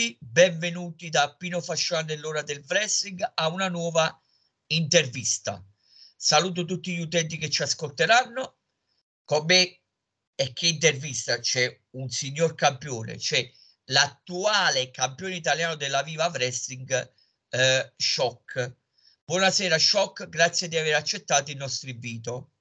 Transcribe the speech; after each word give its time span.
tutti, 0.00 0.16
benvenuti 0.18 1.10
da 1.10 1.34
Pino 1.36 1.60
Fasciano 1.60 2.04
dell'ora 2.04 2.40
del 2.40 2.64
wrestling 2.66 3.32
a 3.34 3.48
una 3.48 3.68
nuova 3.68 4.18
intervista. 4.68 5.62
Saluto 6.16 6.64
tutti 6.64 6.94
gli 6.94 7.00
utenti 7.00 7.36
che 7.36 7.50
ci 7.50 7.62
ascolteranno. 7.62 8.56
Con 9.24 9.44
me 9.44 9.80
e 10.34 10.52
che 10.54 10.68
intervista 10.68 11.38
c'è 11.38 11.78
un 11.90 12.08
signor 12.08 12.54
campione, 12.54 13.16
c'è 13.16 13.46
l'attuale 13.86 14.90
campione 14.90 15.34
italiano 15.34 15.74
della 15.74 16.02
Viva 16.02 16.30
Wrestling, 16.32 17.12
eh, 17.50 17.92
Shock. 17.94 18.76
Buonasera 19.24 19.78
Shock, 19.78 20.30
grazie 20.30 20.68
di 20.68 20.78
aver 20.78 20.94
accettato 20.94 21.50
il 21.50 21.58
nostro 21.58 21.90
invito. 21.90 22.52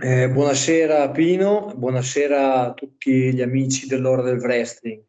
Eh, 0.00 0.28
buonasera 0.30 1.10
Pino, 1.10 1.74
buonasera 1.74 2.66
a 2.66 2.72
tutti 2.72 3.34
gli 3.34 3.42
amici 3.42 3.86
dell'ora 3.86 4.22
del 4.22 4.38
wrestling. 4.38 5.04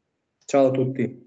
Ciao 0.46 0.68
a 0.68 0.72
tutti. 0.72 1.23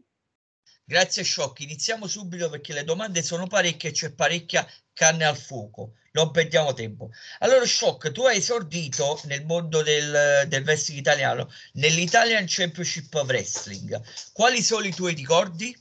Grazie 0.89 1.25
Shock, 1.25 1.59
iniziamo 1.63 2.07
subito 2.07 2.49
perché 2.49 2.73
le 2.73 2.85
domande 2.85 3.21
sono 3.21 3.49
parecchie 3.49 3.89
e 3.89 3.93
c'è 3.93 4.13
parecchia 4.13 4.65
carne 4.93 5.25
al 5.25 5.37
fuoco, 5.37 5.95
non 6.13 6.31
perdiamo 6.31 6.75
tempo. 6.75 7.11
Allora 7.41 7.65
Shock, 7.65 8.13
tu 8.13 8.23
hai 8.23 8.37
esordito 8.37 9.21
nel 9.25 9.45
mondo 9.45 9.83
del, 9.83 10.47
del 10.47 10.63
wrestling 10.63 11.01
italiano, 11.01 11.49
nell'Italian 11.73 12.45
Championship 12.47 13.13
Wrestling. 13.13 14.01
Quali 14.33 14.63
sono 14.63 14.87
i 14.87 14.93
tuoi 14.93 15.15
ricordi? 15.15 15.77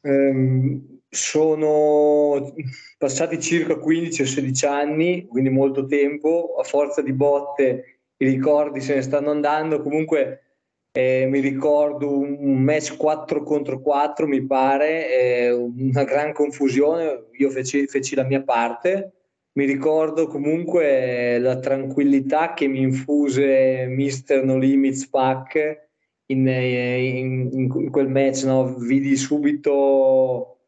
Um, 0.00 1.02
sono 1.10 2.54
passati 2.96 3.38
circa 3.42 3.76
15 3.76 4.22
o 4.22 4.26
16 4.26 4.64
anni, 4.64 5.26
quindi 5.26 5.50
molto 5.50 5.84
tempo, 5.84 6.56
a 6.58 6.64
forza 6.64 7.02
di 7.02 7.12
botte 7.12 8.00
i 8.16 8.24
ricordi 8.24 8.80
se 8.80 8.94
ne 8.94 9.02
stanno 9.02 9.30
andando, 9.30 9.82
comunque 9.82 10.49
eh, 10.92 11.26
mi 11.26 11.40
ricordo 11.40 12.18
un 12.18 12.62
match 12.62 12.96
4 12.96 13.42
contro 13.42 13.80
4 13.80 14.26
mi 14.26 14.44
pare, 14.44 15.46
eh, 15.46 15.50
una 15.50 16.04
gran 16.04 16.32
confusione, 16.32 17.26
io 17.32 17.50
feci, 17.50 17.86
feci, 17.86 18.14
la 18.14 18.24
mia 18.24 18.42
parte, 18.42 19.12
mi 19.52 19.64
ricordo 19.64 20.26
comunque 20.26 21.38
la 21.38 21.58
tranquillità 21.58 22.54
che 22.54 22.66
mi 22.66 22.80
infuse 22.80 23.86
Mr. 23.86 24.44
No 24.44 24.58
Limits 24.58 25.08
Pack 25.08 25.88
in, 26.26 26.46
in, 26.46 27.50
in 27.52 27.90
quel 27.90 28.08
match, 28.08 28.44
no? 28.44 28.74
vidi 28.76 29.16
subito 29.16 30.58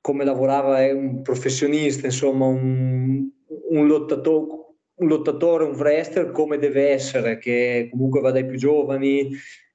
come 0.00 0.24
lavorava 0.24 0.82
è 0.82 0.92
un 0.92 1.22
professionista, 1.22 2.06
insomma, 2.06 2.46
un, 2.46 3.28
un, 3.68 3.86
lottatore, 3.86 4.64
un 4.94 5.08
lottatore, 5.08 5.64
un 5.64 5.76
wrestler 5.76 6.30
come 6.30 6.58
deve 6.58 6.90
essere, 6.90 7.38
che 7.38 7.88
comunque 7.90 8.20
va 8.20 8.30
dai 8.30 8.46
più 8.46 8.56
giovani, 8.56 9.30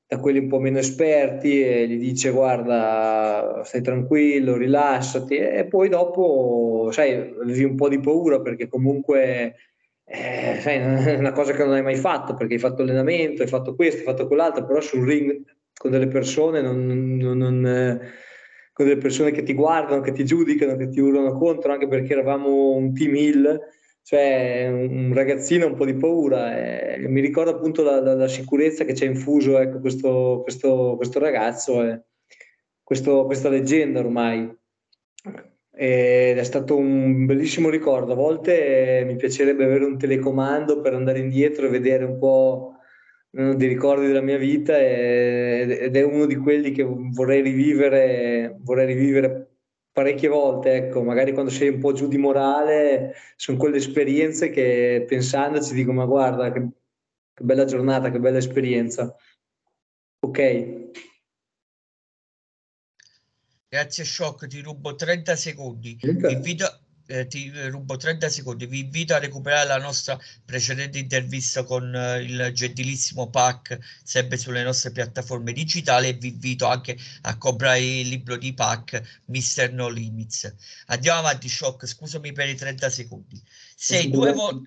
da 0.07 0.19
quelli 0.19 0.39
un 0.39 0.47
po' 0.47 0.59
meno 0.59 0.77
esperti 0.77 1.63
e 1.63 1.87
gli 1.87 1.97
dice 1.97 2.29
guarda 2.29 3.61
stai 3.63 3.81
tranquillo, 3.81 4.57
rilassati. 4.57 5.37
E 5.37 5.65
poi 5.67 5.89
dopo 5.89 6.89
sai 6.91 7.13
avevi 7.13 7.63
un 7.63 7.75
po' 7.75 7.89
di 7.89 7.99
paura 7.99 8.39
perché 8.41 8.67
comunque 8.67 9.55
eh, 10.05 10.59
sai, 10.61 10.77
è 11.15 11.17
una 11.17 11.31
cosa 11.31 11.53
che 11.53 11.63
non 11.63 11.73
hai 11.73 11.81
mai 11.81 11.95
fatto 11.95 12.35
perché 12.35 12.53
hai 12.55 12.59
fatto 12.59 12.83
allenamento, 12.83 13.41
hai 13.41 13.47
fatto 13.47 13.75
questo, 13.75 13.99
hai 13.99 14.05
fatto 14.05 14.27
quell'altro, 14.27 14.65
però 14.65 14.79
sul 14.81 15.05
ring 15.05 15.43
con 15.77 15.91
delle 15.91 16.07
persone 16.07 16.61
non, 16.61 16.85
non, 16.85 17.37
non 17.37 17.99
con 18.75 18.85
delle 18.85 18.99
persone 18.99 19.31
che 19.31 19.43
ti 19.43 19.53
guardano, 19.53 20.01
che 20.01 20.11
ti 20.11 20.25
giudicano, 20.25 20.75
che 20.75 20.89
ti 20.89 20.99
urlano 20.99 21.31
contro, 21.31 21.71
anche 21.71 21.87
perché 21.87 22.11
eravamo 22.11 22.71
un 22.71 22.93
team 22.93 23.15
hill, 23.15 23.59
cioè 24.05 24.67
un 24.67 25.13
ragazzino 25.15 25.65
un 25.65 25.73
po' 25.73 25.83
di 25.83 25.95
paura. 25.95 26.55
E 26.95 27.07
mi 27.07 27.21
ricordo 27.21 27.49
appunto 27.49 27.81
la, 27.81 27.99
la, 27.99 28.13
la 28.13 28.27
sicurezza 28.27 28.85
che 28.85 28.93
ci 28.93 29.03
ha 29.03 29.07
infuso 29.07 29.57
ecco, 29.57 29.79
questo, 29.79 30.41
questo, 30.43 30.93
questo, 30.95 31.17
ragazzo, 31.17 31.83
e 31.83 32.03
questo, 32.83 33.25
questa 33.25 33.49
leggenda 33.49 34.01
ormai. 34.01 34.55
Ed 35.71 36.37
è 36.37 36.43
stato 36.43 36.77
un 36.77 37.25
bellissimo 37.25 37.69
ricordo. 37.69 38.11
A 38.11 38.15
volte 38.15 39.03
mi 39.07 39.15
piacerebbe 39.15 39.63
avere 39.63 39.85
un 39.85 39.97
telecomando 39.97 40.81
per 40.81 40.93
andare 40.93 41.17
indietro 41.17 41.65
e 41.65 41.69
vedere 41.69 42.05
un 42.05 42.19
po' 42.19 42.75
uno 43.31 43.55
dei 43.55 43.67
ricordi 43.67 44.05
della 44.05 44.21
mia 44.21 44.37
vita 44.37 44.77
ed 44.77 45.95
è 45.95 46.03
uno 46.03 46.27
di 46.27 46.35
quelli 46.35 46.71
che 46.71 46.83
vorrei 46.83 47.41
rivivere, 47.41 48.55
vorrei 48.61 48.85
rivivere 48.85 49.54
parecchie 49.95 50.27
volte, 50.27 50.73
ecco, 50.73 51.03
magari 51.03 51.31
quando 51.31 51.49
sei 51.49 51.69
un 51.69 51.79
po' 51.79 51.93
giù 51.93 52.09
di 52.09 52.17
morale, 52.17 53.15
sono 53.37 53.57
quelle 53.57 53.77
esperienze 53.77 54.49
che 54.49 55.05
pensandoci 55.07 55.73
dico 55.73 55.93
ma 55.93 56.03
guarda 56.03 56.51
che, 56.51 56.67
che 57.33 57.43
bella 57.45 57.63
giornata, 57.63 58.11
che 58.11 58.19
bella 58.19 58.39
esperienza. 58.39 59.15
Ok. 60.19 60.91
Grazie 63.69 64.03
Shock, 64.03 64.47
ti 64.47 64.59
rubo 64.59 64.95
30 64.95 65.33
secondi. 65.37 65.97
Invito, 66.01 66.84
eh, 67.07 67.27
ti 67.27 67.51
rubo 67.69 67.97
30 67.97 68.29
secondi. 68.29 68.65
Vi 68.65 68.79
invito 68.79 69.13
a 69.13 69.19
recuperare 69.19 69.67
la 69.67 69.77
nostra 69.77 70.19
precedente 70.43 70.97
intervista 70.97 71.63
con 71.63 71.93
eh, 71.95 72.21
il 72.21 72.51
gentilissimo 72.53 73.29
Pac, 73.29 73.77
sempre 74.03 74.37
sulle 74.37 74.63
nostre 74.63 74.91
piattaforme 74.91 75.53
digitali. 75.53 76.07
E 76.07 76.13
vi 76.13 76.29
invito 76.29 76.67
anche 76.67 76.97
a 77.21 77.37
comprare 77.37 77.79
il 77.79 78.07
libro 78.07 78.37
di 78.37 78.53
Pac, 78.53 79.21
Mr. 79.25 79.71
No 79.71 79.87
Limits. 79.89 80.53
Andiamo 80.87 81.19
avanti, 81.19 81.49
Shock. 81.49 81.85
Scusami 81.85 82.31
per 82.31 82.49
i 82.49 82.55
30 82.55 82.89
secondi. 82.89 83.41
Sei 83.75 84.09
due, 84.09 84.33
vo- 84.33 84.63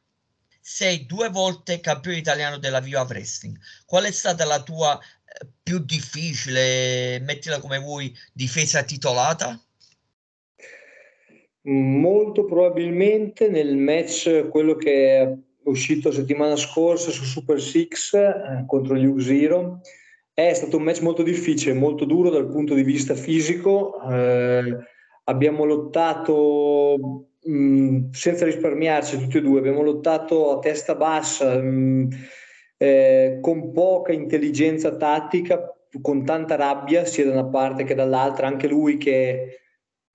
sei 0.60 1.06
due 1.06 1.28
volte 1.30 1.80
campione 1.80 2.18
italiano 2.18 2.58
della 2.58 2.80
Viva 2.80 3.02
Wrestling. 3.02 3.58
Qual 3.84 4.04
è 4.04 4.12
stata 4.12 4.44
la 4.44 4.62
tua 4.62 4.98
eh, 5.00 5.46
più 5.62 5.78
difficile, 5.78 7.18
mettila 7.20 7.58
come 7.58 7.78
vuoi, 7.78 8.16
difesa 8.32 8.82
titolata? 8.82 9.60
Molto 11.68 12.46
probabilmente 12.46 13.50
nel 13.50 13.76
match, 13.76 14.48
quello 14.48 14.74
che 14.74 15.18
è 15.18 15.36
uscito 15.64 16.10
settimana 16.10 16.56
scorsa 16.56 17.10
su 17.10 17.24
Super 17.24 17.60
Six 17.60 18.14
eh, 18.14 18.64
contro 18.66 18.96
gli 18.96 19.04
U-Zero, 19.04 19.80
è 20.32 20.54
stato 20.54 20.78
un 20.78 20.84
match 20.84 21.02
molto 21.02 21.22
difficile, 21.22 21.74
molto 21.74 22.06
duro 22.06 22.30
dal 22.30 22.48
punto 22.48 22.72
di 22.72 22.82
vista 22.82 23.14
fisico. 23.14 24.00
Eh, 24.10 24.78
abbiamo 25.24 25.64
lottato 25.66 27.26
mh, 27.42 27.52
mm, 27.52 28.10
senza 28.12 28.46
risparmiarci 28.46 29.18
tutti 29.18 29.36
e 29.36 29.42
due, 29.42 29.58
abbiamo 29.58 29.82
lottato 29.82 30.56
a 30.56 30.60
testa 30.60 30.94
bassa, 30.94 31.60
mh, 31.60 31.66
mm, 31.66 32.10
eh, 32.78 33.38
con 33.42 33.72
poca 33.72 34.12
intelligenza 34.12 34.96
tattica, 34.96 35.70
con 36.00 36.24
tanta 36.24 36.56
rabbia 36.56 37.04
sia 37.04 37.26
da 37.26 37.32
una 37.32 37.46
parte 37.46 37.84
che 37.84 37.94
dall'altra, 37.94 38.46
anche 38.46 38.68
lui 38.68 38.96
che 38.96 39.67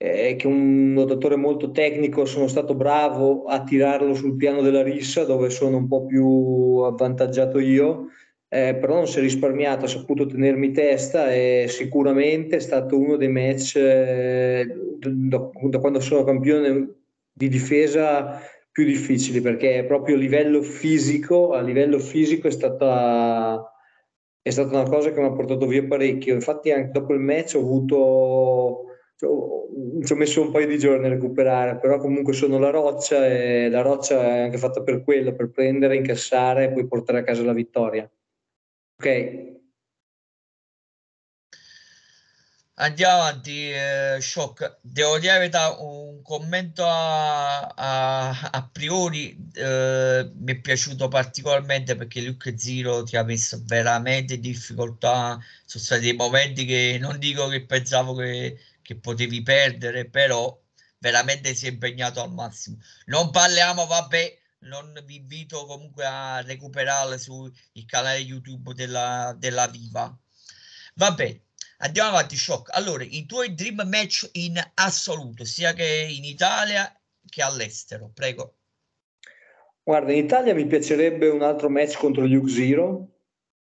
eh, 0.03 0.35
che 0.35 0.47
un 0.47 0.91
nuotatore 0.91 1.37
molto 1.37 1.71
tecnico, 1.71 2.25
sono 2.25 2.47
stato 2.47 2.75
bravo 2.75 3.45
a 3.45 3.63
tirarlo 3.63 4.13
sul 4.13 4.35
piano 4.35 4.61
della 4.61 4.83
rissa 4.83 5.23
dove 5.23 5.49
sono 5.49 5.77
un 5.77 5.87
po' 5.87 6.05
più 6.05 6.81
avvantaggiato 6.83 7.57
io, 7.59 8.09
eh, 8.49 8.75
però 8.75 8.95
non 8.95 9.07
si 9.07 9.19
è 9.19 9.21
risparmiato, 9.21 9.85
ha 9.85 9.87
saputo 9.87 10.25
tenermi 10.25 10.71
testa 10.73 11.31
e 11.31 11.67
sicuramente 11.69 12.57
è 12.57 12.59
stato 12.59 12.99
uno 12.99 13.15
dei 13.15 13.29
match 13.29 13.77
eh, 13.77 14.67
da, 14.99 15.49
da 15.69 15.79
quando 15.79 16.01
sono 16.01 16.25
campione 16.25 16.95
di 17.31 17.47
difesa 17.47 18.41
più 18.71 18.83
difficili 18.83 19.39
perché 19.39 19.85
proprio 19.87 20.17
a 20.17 20.19
livello 20.19 20.61
fisico, 20.63 21.53
a 21.53 21.61
livello 21.61 21.99
fisico 21.99 22.47
è 22.49 22.51
stata, 22.51 23.71
è 24.41 24.49
stata 24.49 24.77
una 24.77 24.89
cosa 24.89 25.13
che 25.13 25.21
mi 25.21 25.27
ha 25.27 25.31
portato 25.31 25.65
via 25.65 25.85
parecchio. 25.85 26.33
Infatti 26.33 26.71
anche 26.71 26.91
dopo 26.91 27.13
il 27.13 27.21
match 27.21 27.55
ho 27.55 27.59
avuto 27.59 28.92
ci 30.03 30.11
ho 30.11 30.15
messo 30.15 30.41
un 30.41 30.51
paio 30.51 30.67
di 30.67 30.77
giorni 30.77 31.05
a 31.05 31.09
recuperare, 31.09 31.77
però 31.77 31.97
comunque 31.97 32.33
sono 32.33 32.59
la 32.59 32.69
roccia 32.69 33.25
e 33.25 33.69
la 33.69 33.81
roccia 33.81 34.21
è 34.21 34.39
anche 34.41 34.57
fatta 34.57 34.81
per 34.81 35.03
quello, 35.03 35.33
per 35.33 35.49
prendere, 35.49 35.95
incassare 35.95 36.65
e 36.65 36.71
poi 36.71 36.87
portare 36.87 37.19
a 37.19 37.23
casa 37.23 37.43
la 37.43 37.53
vittoria. 37.53 38.09
Ok. 38.97 39.51
Andiamo 42.75 43.21
avanti, 43.21 43.69
eh, 43.71 44.17
Shock. 44.19 44.79
Devo 44.81 45.19
dire 45.19 45.47
da 45.47 45.75
un 45.79 46.21
commento 46.23 46.83
a, 46.83 47.67
a, 47.67 48.49
a 48.51 48.69
priori 48.71 49.37
eh, 49.53 50.31
mi 50.35 50.51
è 50.53 50.59
piaciuto 50.59 51.07
particolarmente 51.07 51.95
perché 51.95 52.21
Luke 52.21 52.57
Zero 52.57 53.03
ti 53.03 53.15
ha 53.15 53.23
messo 53.23 53.61
veramente 53.65 54.33
in 54.35 54.41
difficoltà. 54.41 55.39
Sono 55.65 55.83
stati 55.83 56.01
dei 56.01 56.15
momenti 56.15 56.65
che 56.65 56.97
non 56.99 57.19
dico 57.19 57.47
che 57.47 57.63
pensavo 57.63 58.15
che 58.15 58.57
che 58.83 58.99
potevi 58.99 59.41
perdere, 59.41 60.07
però 60.07 60.55
veramente 60.99 61.55
si 61.55 61.65
è 61.65 61.69
impegnato 61.71 62.21
al 62.21 62.31
massimo. 62.31 62.77
Non 63.05 63.31
parliamo, 63.31 63.87
vabbè, 63.87 64.37
non 64.59 64.93
vi 65.05 65.15
invito 65.15 65.65
comunque 65.65 66.05
a 66.05 66.41
recuperarle 66.41 67.17
sul 67.17 67.51
canale 67.87 68.19
YouTube 68.19 68.73
della, 68.73 69.35
della 69.37 69.67
Viva. 69.67 70.15
Vabbè, 70.95 71.41
andiamo 71.77 72.09
avanti, 72.09 72.35
Shock. 72.35 72.69
Allora, 72.75 73.03
i 73.03 73.25
tuoi 73.25 73.55
dream 73.55 73.81
match 73.87 74.29
in 74.33 74.61
assoluto, 74.75 75.43
sia 75.43 75.73
che 75.73 76.07
in 76.09 76.23
Italia 76.23 76.95
che 77.27 77.41
all'estero, 77.41 78.11
prego. 78.13 78.57
Guarda, 79.81 80.13
in 80.13 80.23
Italia 80.23 80.53
mi 80.53 80.65
piacerebbe 80.65 81.27
un 81.27 81.41
altro 81.41 81.69
match 81.69 81.97
contro 81.97 82.25
gli 82.25 82.39
Zero, 82.47 83.12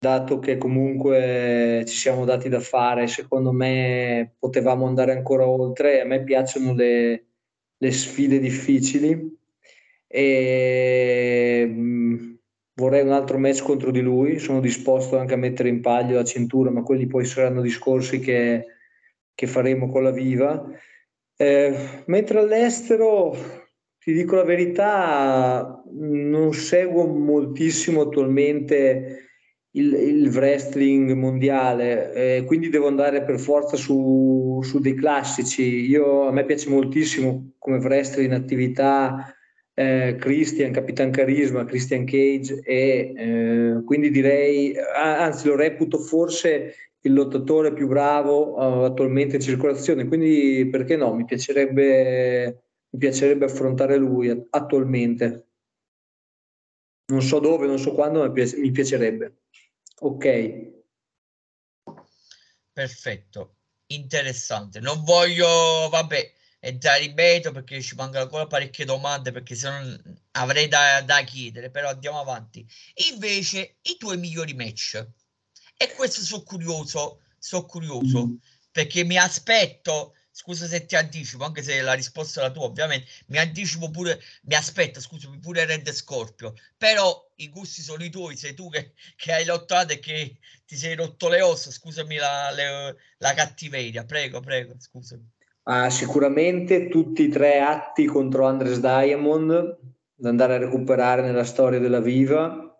dato 0.03 0.41
che 0.41 0.59
comunque 0.59 1.85
ci 1.87 1.95
siamo 1.95 2.25
dati 2.25 2.49
da 2.49 2.59
fare, 2.59 3.07
secondo 3.07 3.53
me 3.53 4.35
potevamo 4.37 4.85
andare 4.85 5.13
ancora 5.13 5.47
oltre. 5.47 6.01
A 6.01 6.05
me 6.05 6.25
piacciono 6.25 6.75
le, 6.75 7.27
le 7.77 7.91
sfide 7.93 8.41
difficili 8.41 9.39
e 10.09 11.65
mm, 11.69 12.33
vorrei 12.75 13.03
un 13.03 13.13
altro 13.13 13.39
match 13.39 13.63
contro 13.63 13.93
di 13.93 14.01
lui. 14.01 14.41
Sono 14.41 14.59
disposto 14.59 15.19
anche 15.19 15.35
a 15.35 15.37
mettere 15.37 15.69
in 15.69 15.81
palio 15.81 16.17
la 16.17 16.25
cintura, 16.25 16.73
ma 16.73 16.83
quelli 16.83 17.07
poi 17.07 17.25
saranno 17.25 17.61
discorsi 17.61 18.19
che, 18.19 18.67
che 19.33 19.47
faremo 19.47 19.89
con 19.89 20.03
la 20.03 20.11
Viva. 20.11 20.69
Eh, 21.37 22.03
mentre 22.07 22.41
all'estero, 22.41 23.37
ti 24.01 24.13
dico 24.13 24.35
la 24.35 24.43
verità, 24.43 25.81
non 25.93 26.53
seguo 26.55 27.07
moltissimo 27.07 28.01
attualmente 28.01 29.29
il, 29.75 29.93
il 29.95 30.29
wrestling 30.29 31.13
mondiale, 31.13 32.13
eh, 32.13 32.45
quindi 32.45 32.69
devo 32.69 32.89
andare 32.89 33.23
per 33.23 33.39
forza 33.39 33.77
su, 33.77 34.61
su 34.63 34.81
dei 34.81 34.95
classici. 34.95 35.89
Io, 35.89 36.27
a 36.27 36.33
me 36.33 36.45
piace 36.45 36.69
moltissimo 36.69 37.53
come 37.59 37.79
wrestler 37.79 38.25
in 38.25 38.35
attività 38.35 39.35
eh, 39.75 40.17
Christian, 40.19 40.73
Capitan 40.73 41.11
Carisma, 41.11 41.65
Christian 41.65 42.05
Cage 42.05 42.61
e 42.63 43.13
eh, 43.17 43.83
quindi 43.85 44.11
direi, 44.11 44.75
anzi 44.95 45.49
lo 45.49 45.57
reputo 45.57 45.99
forse 45.99 46.75
il 47.05 47.15
lottatore 47.15 47.73
più 47.73 47.89
bravo 47.89 48.55
uh, 48.55 48.85
attualmente 48.85 49.37
in 49.37 49.43
circolazione, 49.43 50.07
quindi 50.07 50.69
perché 50.71 50.97
no, 50.97 51.15
mi 51.15 51.25
piacerebbe, 51.25 52.65
mi 52.91 52.99
piacerebbe 52.99 53.47
affrontare 53.47 53.97
lui 53.97 54.31
attualmente. 54.51 55.47
Non 57.07 57.23
so 57.23 57.41
dove, 57.41 57.67
non 57.67 57.79
so 57.79 57.93
quando, 57.93 58.21
ma 58.21 58.33
mi 58.33 58.71
piacerebbe. 58.71 59.42
Ok. 60.01 60.81
Perfetto, 62.73 63.57
interessante. 63.87 64.81
Non 64.81 65.05
voglio, 65.05 65.89
vabbè, 65.91 66.33
e 66.59 66.79
già 66.79 66.95
ripeto 66.95 67.51
perché 67.51 67.83
ci 67.83 67.95
mancano 67.97 68.25
ancora 68.25 68.47
parecchie 68.47 68.85
domande 68.85 69.33
perché 69.33 69.55
se 69.55 69.69
no 69.69 70.01
avrei 70.33 70.69
da, 70.69 71.03
da 71.03 71.23
chiedere, 71.23 71.71
però 71.71 71.89
andiamo 71.89 72.21
avanti. 72.21 72.67
Invece, 73.11 73.79
i 73.83 73.97
tuoi 73.99 74.17
migliori 74.17 74.55
match. 74.55 75.05
E 75.77 75.93
questo 75.95 76.21
sono 76.21 76.43
curioso, 76.43 77.23
sono 77.39 77.67
curioso 77.67 78.27
mm. 78.27 78.35
perché 78.71 79.05
mi 79.05 79.19
aspetto 79.19 80.15
scusa 80.33 80.67
se 80.67 80.87
ti 80.87 80.97
anticipo, 80.97 81.45
anche 81.45 81.63
se 81.63 81.81
la 81.83 81.93
risposta 81.93 82.41
è 82.41 82.45
la 82.45 82.51
tua, 82.51 82.65
ovviamente, 82.65 83.07
mi 83.27 83.39
anticipo 83.39 83.91
pure, 83.91 84.19
mi 84.45 84.55
aspetta, 84.55 84.99
scusami, 84.99 85.39
pure 85.39 85.67
Red 85.67 85.89
Scorpio, 85.93 86.55
però 86.77 87.31
i 87.37 87.51
gusti 87.51 87.83
sono 87.83 88.03
i 88.03 88.11
tuoi, 88.11 88.37
sei 88.37 88.55
tu 88.55 88.71
che, 88.71 88.95
che 89.15 89.33
hai 89.33 89.45
lottato 89.45 89.93
e 89.93 89.99
che 89.99 90.39
ti 90.67 90.77
sei 90.77 90.97
rotto 90.97 91.29
le 91.29 91.43
ossa, 91.43 91.71
scusami 91.71 92.17
la, 92.17 92.51
le, 92.51 92.97
la 93.19 93.35
cattiveria, 93.35 94.05
prego, 94.05 94.41
prego, 94.41 94.75
scusami. 94.79 95.31
Ah, 95.65 95.91
sicuramente 95.91 96.89
tutti 96.89 97.23
i 97.23 97.29
tre 97.29 97.61
atti 97.61 98.07
contro 98.07 98.47
Andres 98.47 98.81
Diamond 98.81 99.79
da 100.15 100.29
andare 100.29 100.55
a 100.55 100.59
recuperare 100.59 101.23
nella 101.23 101.45
storia 101.45 101.79
della 101.79 102.01
Viva, 102.01 102.77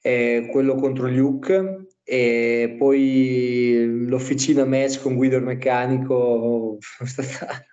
eh, 0.00 0.48
quello 0.50 0.74
contro 0.74 1.08
Luke 1.08 1.86
e 2.12 2.74
poi 2.76 4.04
l'officina 4.06 4.66
match 4.66 5.00
con 5.00 5.14
Guido 5.14 5.36
il 5.36 5.44
meccanico 5.44 6.76
è 7.00 7.06
stata 7.06 7.64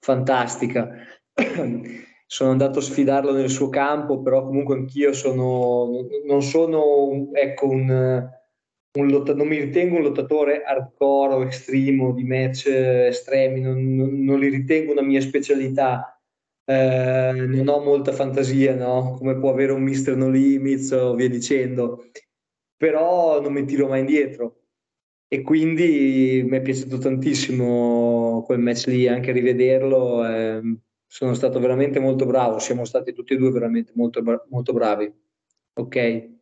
fantastica. 0.00 0.90
sono 2.26 2.50
andato 2.50 2.80
a 2.80 2.82
sfidarlo 2.82 3.30
nel 3.32 3.50
suo 3.50 3.68
campo, 3.68 4.20
però 4.20 4.44
comunque 4.44 4.74
anch'io 4.74 5.12
sono, 5.12 6.08
non 6.26 6.42
sono 6.42 7.30
ecco, 7.34 7.68
un, 7.68 8.28
un 8.98 9.06
lottatore, 9.06 9.38
non 9.38 9.46
mi 9.46 9.60
ritengo 9.60 9.96
un 9.98 10.02
lottatore 10.02 10.64
hardcore 10.64 11.34
o 11.34 11.44
estremo 11.44 12.12
di 12.12 12.24
match 12.24 12.66
estremi, 12.66 13.60
non, 13.60 13.94
non, 13.94 14.24
non 14.24 14.40
li 14.40 14.48
ritengo 14.48 14.90
una 14.90 15.02
mia 15.02 15.20
specialità. 15.20 16.20
Eh, 16.64 17.32
non 17.32 17.68
ho 17.68 17.78
molta 17.78 18.10
fantasia, 18.10 18.74
no? 18.74 19.14
come 19.18 19.38
può 19.38 19.50
avere 19.50 19.70
un 19.70 19.82
Mister 19.82 20.16
No 20.16 20.30
Limits 20.30 20.90
o 20.90 21.14
via 21.14 21.28
dicendo 21.28 22.06
però 22.84 23.40
non 23.40 23.54
mi 23.54 23.64
tiro 23.64 23.88
mai 23.88 24.00
indietro. 24.00 24.60
E 25.26 25.40
quindi 25.40 26.44
mi 26.46 26.58
è 26.58 26.60
piaciuto 26.60 26.98
tantissimo 26.98 28.42
quel 28.44 28.58
match 28.58 28.86
lì, 28.88 29.08
anche 29.08 29.32
rivederlo. 29.32 30.26
Eh, 30.26 30.60
sono 31.06 31.32
stato 31.32 31.58
veramente 31.60 31.98
molto 31.98 32.26
bravo, 32.26 32.58
siamo 32.58 32.84
stati 32.84 33.14
tutti 33.14 33.32
e 33.32 33.36
due 33.38 33.50
veramente 33.50 33.92
molto, 33.94 34.22
molto 34.50 34.74
bravi. 34.74 35.10
Ok. 35.72 36.32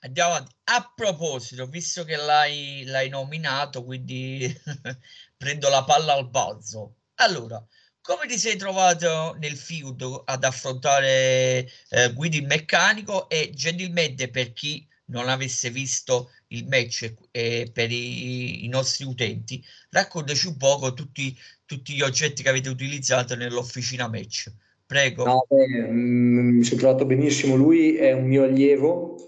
Andiamo 0.00 0.30
avanti. 0.30 0.52
A 0.64 0.92
proposito, 0.92 1.66
visto 1.66 2.02
che 2.02 2.16
l'hai, 2.16 2.82
l'hai 2.86 3.08
nominato, 3.08 3.84
quindi 3.84 4.52
prendo 5.38 5.68
la 5.68 5.84
palla 5.84 6.14
al 6.14 6.28
balzo. 6.28 6.96
Allora, 7.20 7.64
come 8.02 8.26
ti 8.26 8.38
sei 8.38 8.56
trovato 8.56 9.36
nel 9.38 9.56
feud 9.56 10.22
ad 10.24 10.44
affrontare 10.44 11.68
eh, 11.90 12.12
Guidi 12.14 12.38
il 12.38 12.46
meccanico 12.46 13.28
e 13.28 13.50
gentilmente 13.54 14.30
per 14.30 14.52
chi 14.52 14.86
non 15.06 15.28
avesse 15.28 15.70
visto 15.70 16.30
il 16.48 16.66
match 16.66 17.12
e 17.30 17.70
per 17.72 17.90
i, 17.90 18.64
i 18.64 18.68
nostri 18.68 19.04
utenti, 19.04 19.62
raccontaci 19.90 20.46
un 20.46 20.56
poco 20.56 20.94
tutti, 20.94 21.36
tutti, 21.64 21.94
gli 21.94 22.02
oggetti 22.02 22.42
che 22.42 22.48
avete 22.48 22.68
utilizzato 22.68 23.34
nell'officina 23.36 24.08
match. 24.08 24.52
Prego. 24.86 25.24
No, 25.24 25.46
beh, 25.48 25.88
mm, 25.88 26.56
mi 26.56 26.64
sono 26.64 26.80
trovato 26.80 27.04
benissimo. 27.04 27.54
Lui 27.54 27.96
è 27.96 28.12
un 28.12 28.26
mio 28.26 28.42
allievo, 28.42 29.26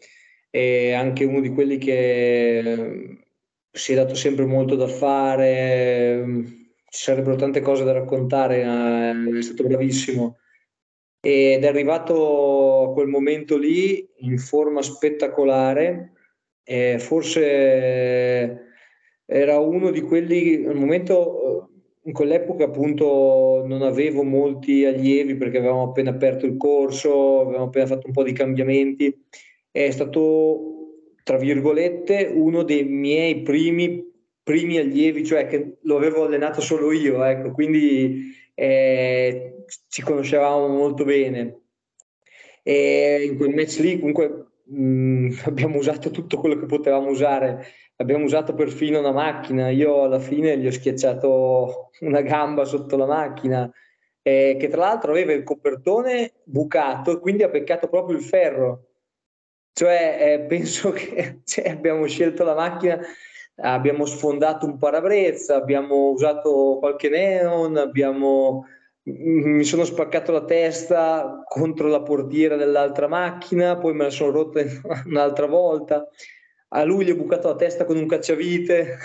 è 0.50 0.92
anche 0.92 1.24
uno 1.24 1.40
di 1.40 1.50
quelli 1.50 1.78
che 1.78 3.18
si 3.70 3.92
è 3.92 3.94
dato 3.94 4.14
sempre 4.14 4.44
molto 4.44 4.74
da 4.74 4.88
fare 4.88 6.60
ci 6.92 7.04
sarebbero 7.04 7.36
tante 7.36 7.62
cose 7.62 7.84
da 7.84 7.92
raccontare, 7.92 8.60
eh, 8.60 9.38
è 9.38 9.42
stato 9.42 9.64
bravissimo. 9.64 10.36
Ed 11.20 11.64
è 11.64 11.66
arrivato 11.66 12.82
a 12.82 12.92
quel 12.92 13.06
momento 13.06 13.56
lì 13.56 14.06
in 14.18 14.36
forma 14.36 14.82
spettacolare, 14.82 16.12
e 16.62 16.98
forse 16.98 18.60
era 19.24 19.58
uno 19.58 19.90
di 19.90 20.02
quelli, 20.02 20.66
al 20.66 20.76
momento 20.76 21.70
eh, 22.02 22.08
in 22.08 22.12
quell'epoca 22.12 22.64
appunto 22.64 23.64
non 23.66 23.80
avevo 23.80 24.22
molti 24.22 24.84
allievi 24.84 25.36
perché 25.36 25.58
avevamo 25.58 25.84
appena 25.84 26.10
aperto 26.10 26.44
il 26.44 26.58
corso, 26.58 27.40
avevamo 27.40 27.66
appena 27.66 27.86
fatto 27.86 28.06
un 28.06 28.12
po' 28.12 28.22
di 28.22 28.32
cambiamenti, 28.32 29.18
è 29.70 29.90
stato 29.90 30.90
tra 31.22 31.38
virgolette 31.38 32.30
uno 32.34 32.64
dei 32.64 32.84
miei 32.84 33.40
primi 33.40 34.11
primi 34.42 34.78
allievi, 34.78 35.24
cioè 35.24 35.46
che 35.46 35.78
lo 35.82 35.96
avevo 35.96 36.24
allenato 36.24 36.60
solo 36.60 36.92
io, 36.92 37.22
ecco, 37.24 37.52
quindi 37.52 38.34
eh, 38.54 39.64
ci 39.88 40.02
conoscevamo 40.02 40.68
molto 40.68 41.04
bene. 41.04 41.60
E 42.62 43.24
in 43.24 43.36
quel 43.36 43.54
match 43.54 43.78
lì 43.78 43.98
comunque 43.98 44.52
mh, 44.64 44.82
mm, 44.82 45.30
abbiamo 45.46 45.78
usato 45.78 46.10
tutto 46.10 46.38
quello 46.38 46.56
che 46.58 46.66
potevamo 46.66 47.08
usare, 47.10 47.66
abbiamo 47.96 48.24
usato 48.24 48.54
perfino 48.54 48.98
una 48.98 49.12
macchina, 49.12 49.70
io 49.70 50.02
alla 50.04 50.20
fine 50.20 50.58
gli 50.58 50.66
ho 50.66 50.72
schiacciato 50.72 51.90
una 52.00 52.20
gamba 52.20 52.64
sotto 52.64 52.96
la 52.96 53.06
macchina, 53.06 53.70
eh, 54.22 54.56
che 54.58 54.68
tra 54.68 54.80
l'altro 54.80 55.10
aveva 55.12 55.32
il 55.32 55.42
copertone 55.42 56.34
bucato, 56.44 57.20
quindi 57.20 57.42
ha 57.42 57.48
beccato 57.48 57.88
proprio 57.88 58.16
il 58.16 58.22
ferro. 58.22 58.86
Cioè, 59.72 60.18
eh, 60.20 60.40
penso 60.46 60.90
che 60.90 61.40
cioè, 61.44 61.68
abbiamo 61.70 62.06
scelto 62.06 62.44
la 62.44 62.54
macchina 62.54 63.00
abbiamo 63.56 64.06
sfondato 64.06 64.66
un 64.66 64.78
parabrezza, 64.78 65.56
abbiamo 65.56 66.10
usato 66.10 66.78
qualche 66.78 67.08
neon, 67.08 67.76
abbiamo, 67.76 68.66
mi 69.04 69.64
sono 69.64 69.84
spaccato 69.84 70.32
la 70.32 70.44
testa 70.44 71.42
contro 71.46 71.88
la 71.88 72.02
portiera 72.02 72.56
dell'altra 72.56 73.08
macchina, 73.08 73.76
poi 73.76 73.94
me 73.94 74.04
la 74.04 74.10
sono 74.10 74.30
rotta 74.30 74.60
un'altra 75.06 75.46
volta. 75.46 76.08
A 76.74 76.84
lui 76.84 77.04
gli 77.04 77.10
ho 77.10 77.16
bucato 77.16 77.48
la 77.48 77.56
testa 77.56 77.84
con 77.84 77.98
un 77.98 78.06
cacciavite, 78.06 78.96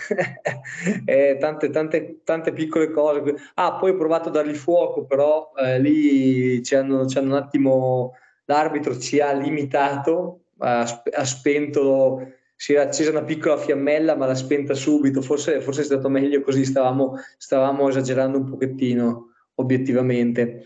eh, 1.06 1.36
tante, 1.38 1.70
tante, 1.70 2.22
tante 2.24 2.54
piccole 2.54 2.90
cose. 2.92 3.36
Ah, 3.56 3.76
poi 3.76 3.92
ho 3.92 3.98
provato 3.98 4.30
a 4.30 4.32
dargli 4.32 4.54
fuoco, 4.54 5.04
però 5.04 5.52
eh, 5.58 5.78
lì 5.78 6.64
ci 6.64 6.76
hanno, 6.76 7.06
ci 7.08 7.18
hanno 7.18 7.36
un 7.36 7.42
attimo, 7.42 8.14
l'arbitro 8.46 8.98
ci 8.98 9.20
ha 9.20 9.34
limitato, 9.34 10.44
ha, 10.60 10.80
ha 11.12 11.26
spento 11.26 12.37
si 12.58 12.74
era 12.74 12.82
accesa 12.82 13.12
una 13.12 13.24
piccola 13.24 13.56
fiammella 13.56 14.16
ma 14.16 14.26
l'ha 14.26 14.36
spenta 14.36 14.74
subito, 14.74 15.22
forse, 15.22 15.62
forse 15.62 15.82
è 15.82 15.86
stato 15.86 16.10
meglio 16.10 16.42
così, 16.42 16.66
stavamo, 16.66 17.14
stavamo 17.38 17.88
esagerando 17.88 18.40
un 18.40 18.50
pochettino 18.50 19.34
obiettivamente. 19.56 20.66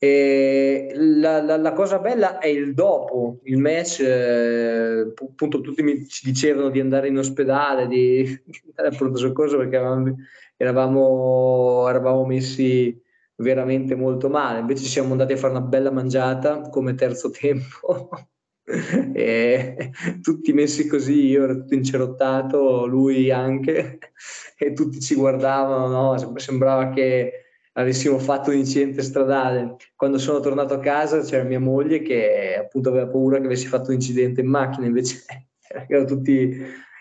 La, 0.00 1.40
la, 1.40 1.56
la, 1.56 1.72
cosa 1.72 1.98
bella 1.98 2.38
è 2.38 2.48
il 2.48 2.74
dopo, 2.74 3.38
il 3.44 3.58
match, 3.58 4.00
eh, 4.00 5.12
appunto 5.16 5.60
tutti 5.60 5.82
mi, 5.82 6.06
ci 6.06 6.26
dicevano 6.26 6.70
di 6.70 6.80
andare 6.80 7.08
in 7.08 7.18
ospedale, 7.18 7.86
di, 7.86 8.24
andare 8.74 8.88
al 8.88 8.96
pronto 8.96 9.18
soccorso 9.18 9.56
perché 9.58 9.76
eravamo, 9.76 10.16
eravamo, 10.56 11.88
eravamo 11.88 12.26
messi 12.26 13.00
veramente 13.36 13.94
molto 13.94 14.28
male, 14.28 14.58
invece 14.60 14.84
siamo 14.84 15.12
andati 15.12 15.32
a 15.34 15.36
fare 15.36 15.52
una 15.54 15.62
bella 15.62 15.92
mangiata 15.92 16.60
come 16.68 16.94
terzo 16.94 17.30
tempo 17.30 18.08
e 19.14 19.92
tutti 20.20 20.52
messi 20.52 20.86
così, 20.86 21.26
io 21.26 21.44
ero 21.44 21.60
tutto 21.60 21.74
incerottato, 21.74 22.86
lui 22.86 23.30
anche, 23.30 23.98
e 24.58 24.72
tutti 24.72 25.00
ci 25.00 25.14
guardavano, 25.14 25.88
no? 25.88 26.38
sembrava 26.38 26.90
che 26.90 27.44
avessimo 27.72 28.18
fatto 28.18 28.50
un 28.50 28.56
incidente 28.56 29.02
stradale. 29.02 29.76
Quando 29.96 30.18
sono 30.18 30.40
tornato 30.40 30.74
a 30.74 30.80
casa 30.80 31.20
c'era 31.20 31.44
mia 31.44 31.60
moglie 31.60 32.02
che 32.02 32.56
appunto 32.58 32.90
aveva 32.90 33.08
paura 33.08 33.38
che 33.38 33.46
avessi 33.46 33.66
fatto 33.66 33.88
un 33.88 33.94
incidente 33.94 34.42
in 34.42 34.48
macchina, 34.48 34.86
invece 34.86 35.24
erano 35.88 36.06
tutti, 36.06 36.60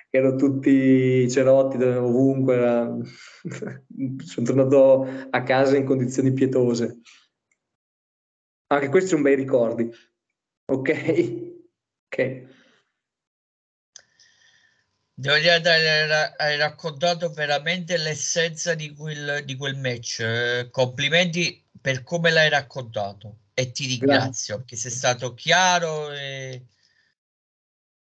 erano 0.09 0.35
tutti 0.35 1.29
cerotti 1.29 1.81
ovunque, 1.83 2.55
era... 2.55 2.97
sono 4.23 4.45
tornato 4.45 5.05
a 5.29 5.43
casa 5.43 5.75
in 5.75 5.85
condizioni 5.85 6.31
pietose. 6.31 6.99
Anche 8.69 8.89
questi 8.89 9.09
sono 9.09 9.21
bei 9.23 9.35
ricordi. 9.35 9.89
Ok? 10.69 11.46
Ok. 12.07 12.55
Devo 15.19 15.35
dire 15.37 15.61
che 15.61 15.69
hai 16.37 16.57
raccontato 16.57 17.31
veramente 17.31 17.97
l'essenza 17.97 18.75
di 18.75 18.93
quel, 18.93 19.43
di 19.45 19.55
quel 19.55 19.75
match. 19.75 20.19
Eh, 20.19 20.69
complimenti 20.71 21.65
per 21.81 22.03
come 22.03 22.29
l'hai 22.29 22.49
raccontato 22.49 23.39
e 23.53 23.71
ti 23.71 23.87
ringrazio 23.87 24.27
Grazie. 24.27 24.55
perché 24.57 24.75
sei 24.75 24.91
stato 24.91 25.33
chiaro. 25.33 26.11
E... 26.11 26.67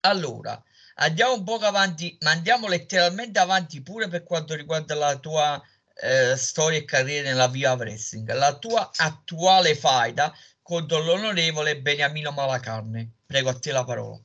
Allora, 0.01 0.61
andiamo 0.95 1.33
un 1.33 1.43
po' 1.43 1.55
avanti, 1.55 2.17
ma 2.21 2.31
andiamo 2.31 2.67
letteralmente 2.67 3.39
avanti 3.39 3.81
pure 3.81 4.07
per 4.07 4.23
quanto 4.23 4.55
riguarda 4.55 4.95
la 4.95 5.17
tua 5.17 5.61
eh, 6.01 6.37
storia 6.37 6.79
e 6.79 6.85
carriera 6.85 7.29
nella 7.29 7.49
via 7.49 7.73
wrestling. 7.73 8.31
La 8.33 8.57
tua 8.57 8.89
attuale 8.95 9.75
faida 9.75 10.33
contro 10.61 10.99
l'onorevole 11.03 11.81
Beniamino 11.81 12.31
Malacarne. 12.31 13.11
Prego 13.33 13.49
a 13.49 13.57
te 13.57 13.71
la 13.71 13.83
parola. 13.83 14.21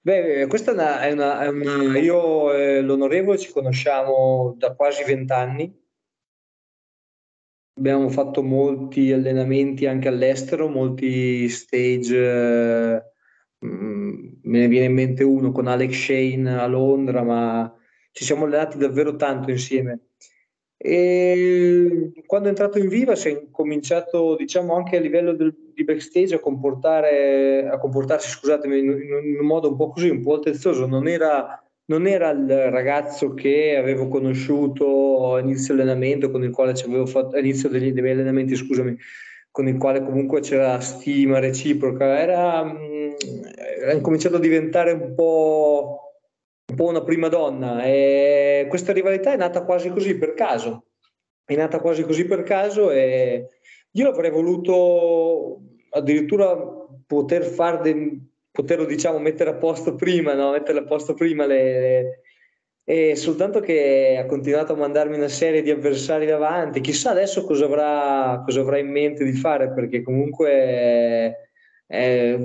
Beh, 0.00 0.46
questa 0.46 0.70
è 0.70 0.74
una, 0.74 1.00
è 1.00 1.10
una, 1.10 1.42
è 1.42 1.48
una 1.48 1.98
io 1.98 2.54
e 2.54 2.80
l'onorevole 2.80 3.38
ci 3.38 3.50
conosciamo 3.50 4.54
da 4.56 4.76
quasi 4.76 5.02
vent'anni. 5.02 5.76
Abbiamo 7.76 8.08
fatto 8.08 8.44
molti 8.44 9.10
allenamenti 9.10 9.84
anche 9.86 10.06
all'estero, 10.06 10.68
molti 10.68 11.48
stage. 11.48 12.16
Eh, 12.16 13.02
me 13.58 14.58
ne 14.60 14.68
viene 14.68 14.86
in 14.86 14.94
mente 14.94 15.24
uno 15.24 15.50
con 15.50 15.66
Alex 15.66 16.04
Shane 16.04 16.56
a 16.56 16.66
Londra, 16.66 17.24
ma 17.24 17.76
ci 18.12 18.22
siamo 18.24 18.44
allenati 18.44 18.78
davvero 18.78 19.16
tanto 19.16 19.50
insieme. 19.50 20.10
E 20.78 22.12
quando 22.26 22.46
è 22.46 22.50
entrato 22.50 22.78
in 22.78 22.88
Viva 22.88 23.14
si 23.14 23.28
è 23.30 23.46
cominciato, 23.50 24.36
diciamo, 24.36 24.74
anche 24.74 24.96
a 24.96 25.00
livello 25.00 25.32
del, 25.32 25.54
di 25.74 25.84
backstage 25.84 26.34
a, 26.34 26.38
comportare, 26.38 27.66
a 27.66 27.78
comportarsi, 27.78 28.28
scusatemi, 28.28 28.78
in, 28.78 28.90
in, 28.90 29.36
un 29.40 29.46
modo 29.46 29.70
un 29.70 29.76
po' 29.76 29.90
così, 29.90 30.10
un 30.10 30.22
po' 30.22 30.34
altezzoso. 30.34 30.86
Non 30.86 31.08
era, 31.08 31.62
non 31.86 32.06
era 32.06 32.30
il 32.30 32.70
ragazzo 32.70 33.32
che 33.32 33.76
avevo 33.76 34.08
conosciuto 34.08 35.34
a 35.34 35.40
inizio 35.40 35.72
allenamento, 35.72 36.30
con 36.30 36.44
il 36.44 36.50
quale 36.50 36.74
ci 36.74 36.84
avevo 36.84 37.06
fatto, 37.06 37.36
all'inizio 37.36 37.70
degli, 37.70 37.92
degli 37.92 38.10
allenamenti, 38.10 38.54
scusami, 38.54 38.96
con 39.50 39.68
il 39.68 39.78
quale 39.78 40.02
comunque 40.02 40.40
c'era 40.40 40.78
stima 40.80 41.38
reciproca. 41.38 42.20
Era, 42.20 42.62
mh, 42.62 43.14
era 43.80 43.92
incominciato 43.92 44.36
a 44.36 44.40
diventare 44.40 44.92
un 44.92 45.14
po' 45.14 46.05
po' 46.76 46.84
una 46.84 47.02
prima 47.02 47.26
donna 47.28 47.82
e 47.82 48.66
questa 48.68 48.92
rivalità 48.92 49.32
è 49.32 49.36
nata 49.36 49.64
quasi 49.64 49.90
così 49.90 50.16
per 50.16 50.34
caso. 50.34 50.84
È 51.44 51.56
nata 51.56 51.80
quasi 51.80 52.04
così 52.04 52.24
per 52.26 52.42
caso 52.44 52.90
e 52.90 53.48
io 53.90 54.08
avrei 54.08 54.30
voluto 54.30 55.62
addirittura 55.90 56.56
poter 57.06 57.44
far 57.44 57.80
de, 57.80 58.20
poterlo 58.50 58.84
diciamo 58.84 59.18
mettere 59.18 59.50
a 59.50 59.54
posto 59.54 59.96
prima, 59.96 60.34
no? 60.34 60.52
mettere 60.52 60.78
a 60.78 60.84
posto 60.84 61.14
prima 61.14 61.46
le 61.46 62.20
e 62.88 63.16
soltanto 63.16 63.58
che 63.58 64.16
ha 64.16 64.26
continuato 64.26 64.72
a 64.72 64.76
mandarmi 64.76 65.16
una 65.16 65.26
serie 65.26 65.60
di 65.60 65.72
avversari 65.72 66.24
davanti, 66.24 66.80
chissà 66.80 67.10
adesso 67.10 67.44
cosa 67.44 67.64
avrà, 67.64 68.40
cosa 68.44 68.60
avrà 68.60 68.78
in 68.78 68.88
mente 68.88 69.24
di 69.24 69.32
fare, 69.32 69.72
perché 69.72 70.02
comunque 70.02 70.50
è, 70.52 71.36
è, 71.84 72.38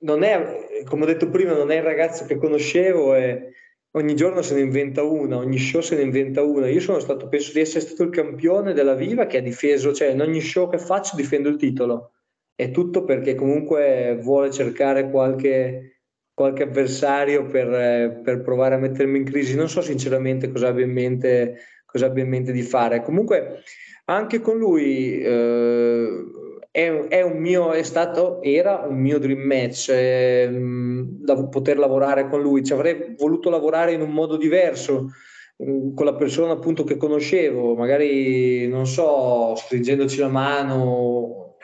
non 0.00 0.22
è, 0.22 0.84
come 0.84 1.02
ho 1.02 1.06
detto 1.06 1.28
prima, 1.28 1.54
non 1.54 1.70
è 1.70 1.76
il 1.76 1.82
ragazzo 1.82 2.24
che 2.24 2.36
conoscevo 2.36 3.14
e 3.14 3.52
ogni 3.92 4.14
giorno 4.14 4.42
se 4.42 4.54
ne 4.54 4.60
inventa 4.60 5.02
una, 5.02 5.36
ogni 5.36 5.58
show 5.58 5.80
se 5.80 5.96
ne 5.96 6.02
inventa 6.02 6.42
una. 6.42 6.68
Io 6.68 6.80
sono 6.80 6.98
stato, 6.98 7.28
penso 7.28 7.52
di 7.52 7.60
essere 7.60 7.80
stato 7.80 8.02
il 8.04 8.10
campione 8.10 8.72
della 8.72 8.94
Viva 8.94 9.26
che 9.26 9.38
ha 9.38 9.42
difeso, 9.42 9.92
cioè 9.92 10.08
in 10.08 10.20
ogni 10.20 10.40
show 10.40 10.68
che 10.68 10.78
faccio 10.78 11.16
difendo 11.16 11.48
il 11.48 11.56
titolo. 11.56 12.12
È 12.54 12.70
tutto 12.70 13.04
perché 13.04 13.34
comunque 13.34 14.18
vuole 14.20 14.50
cercare 14.50 15.10
qualche, 15.10 16.00
qualche 16.34 16.64
avversario 16.64 17.46
per, 17.46 18.20
per, 18.22 18.42
provare 18.42 18.74
a 18.74 18.78
mettermi 18.78 19.18
in 19.18 19.24
crisi. 19.24 19.54
Non 19.54 19.68
so 19.68 19.80
sinceramente 19.80 20.50
cosa 20.50 20.68
abbia 20.68 20.84
in 20.84 20.92
mente, 20.92 21.58
cosa 21.90 22.06
abbia 22.06 22.22
in 22.22 22.28
mente 22.28 22.52
di 22.52 22.62
fare. 22.62 23.02
Comunque 23.02 23.62
anche 24.04 24.40
con 24.40 24.58
lui... 24.58 25.20
Eh, 25.20 26.24
è, 26.70 26.92
è, 27.08 27.22
un 27.22 27.38
mio, 27.38 27.72
è 27.72 27.82
stato, 27.82 28.40
era 28.42 28.84
un 28.86 29.00
mio 29.00 29.18
dream 29.18 29.40
match 29.40 29.88
eh, 29.88 30.48
da 30.52 31.48
poter 31.48 31.78
lavorare 31.78 32.28
con 32.28 32.40
lui. 32.40 32.62
Ci 32.62 32.72
avrei 32.72 33.14
voluto 33.16 33.50
lavorare 33.50 33.92
in 33.92 34.00
un 34.00 34.10
modo 34.10 34.36
diverso 34.36 35.10
con 35.58 36.04
la 36.04 36.14
persona 36.14 36.52
appunto 36.52 36.84
che 36.84 36.96
conoscevo, 36.96 37.74
magari 37.74 38.68
non 38.68 38.86
so, 38.86 39.56
stringendoci 39.56 40.20
la 40.20 40.28
mano, 40.28 41.56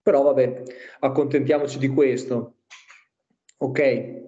però 0.00 0.22
vabbè, 0.22 0.62
accontentiamoci 1.00 1.78
di 1.78 1.88
questo. 1.88 2.60
Ok. 3.58 4.18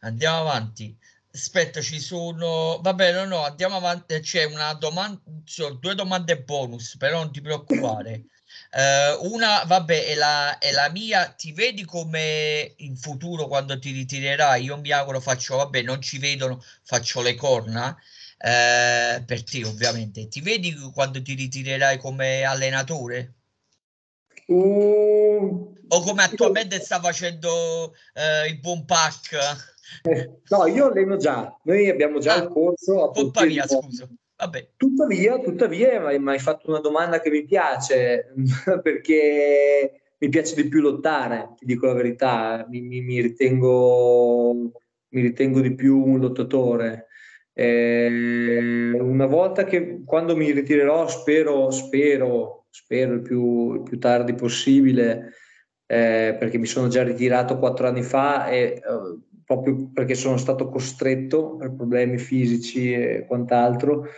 Andiamo 0.00 0.40
avanti. 0.40 0.96
Aspetta, 1.36 1.82
ci 1.82 2.00
sono. 2.00 2.80
Vabbè, 2.80 3.12
no, 3.12 3.26
no, 3.26 3.44
andiamo 3.44 3.76
avanti. 3.76 4.18
C'è 4.20 4.44
una 4.44 4.72
domanda, 4.72 5.20
sono 5.44 5.74
due 5.74 5.94
domande 5.94 6.38
bonus, 6.40 6.96
però 6.96 7.18
non 7.18 7.30
ti 7.30 7.42
preoccupare. 7.42 8.24
Uh, 8.72 9.28
una, 9.30 9.62
vabbè, 9.64 10.06
è 10.06 10.14
la, 10.14 10.56
è 10.56 10.72
la, 10.72 10.88
mia. 10.88 11.26
Ti 11.28 11.52
vedi 11.52 11.84
come 11.84 12.72
in 12.78 12.96
futuro 12.96 13.48
quando 13.48 13.78
ti 13.78 13.90
ritirerai? 13.90 14.64
Io 14.64 14.78
mi 14.78 14.90
auguro, 14.92 15.20
faccio, 15.20 15.56
vabbè, 15.56 15.82
non 15.82 16.00
ci 16.00 16.16
vedono, 16.16 16.64
faccio 16.82 17.20
le 17.20 17.34
corna. 17.34 17.94
Uh, 18.38 19.22
per 19.26 19.44
te, 19.44 19.62
ovviamente. 19.66 20.28
Ti 20.28 20.40
vedi 20.40 20.74
quando 20.94 21.20
ti 21.20 21.34
ritirerai 21.34 21.98
come 21.98 22.44
allenatore? 22.44 23.34
Uh, 24.46 25.74
o 25.88 26.00
come 26.00 26.22
attualmente 26.22 26.80
sta 26.80 26.98
facendo 26.98 27.94
uh, 28.14 28.48
il 28.48 28.58
buon 28.58 28.86
pack? 28.86 29.74
No, 30.48 30.66
io 30.66 30.90
alleno 30.90 31.16
già, 31.16 31.56
noi 31.64 31.88
abbiamo 31.88 32.18
già 32.18 32.34
ah, 32.34 32.42
il 32.42 32.48
corso. 32.48 33.04
A 33.04 33.10
Pomparia, 33.10 33.66
scusa. 33.66 34.08
Vabbè. 34.38 34.68
Tuttavia, 34.76 35.38
tuttavia, 35.38 36.18
mi 36.18 36.30
hai 36.30 36.38
fatto 36.38 36.68
una 36.68 36.80
domanda 36.80 37.20
che 37.20 37.30
mi 37.30 37.44
piace, 37.44 38.34
perché 38.82 40.00
mi 40.18 40.28
piace 40.28 40.54
di 40.54 40.68
più 40.68 40.80
lottare, 40.80 41.54
ti 41.56 41.64
dico 41.64 41.86
la 41.86 41.94
verità, 41.94 42.66
mi, 42.68 42.82
mi, 42.82 43.00
mi, 43.00 43.20
ritengo, 43.20 44.72
mi 45.08 45.20
ritengo 45.20 45.60
di 45.60 45.74
più 45.74 46.02
un 46.04 46.20
lottatore. 46.20 47.06
Eh, 47.54 48.92
una 48.98 49.26
volta 49.26 49.64
che 49.64 50.02
quando 50.04 50.36
mi 50.36 50.50
ritirerò, 50.50 51.08
spero, 51.08 51.70
spero, 51.70 52.66
spero 52.68 53.14
il 53.14 53.22
più, 53.22 53.74
il 53.74 53.82
più 53.82 53.98
tardi 53.98 54.34
possibile, 54.34 55.32
eh, 55.86 56.36
perché 56.38 56.58
mi 56.58 56.66
sono 56.66 56.88
già 56.88 57.02
ritirato 57.02 57.58
quattro 57.58 57.86
anni 57.86 58.02
fa 58.02 58.48
e 58.48 58.82
uh, 58.84 59.22
proprio 59.46 59.90
perché 59.92 60.14
sono 60.14 60.36
stato 60.36 60.68
costretto 60.68 61.56
per 61.56 61.72
problemi 61.74 62.18
fisici 62.18 62.92
e 62.92 63.24
quant'altro. 63.26 64.08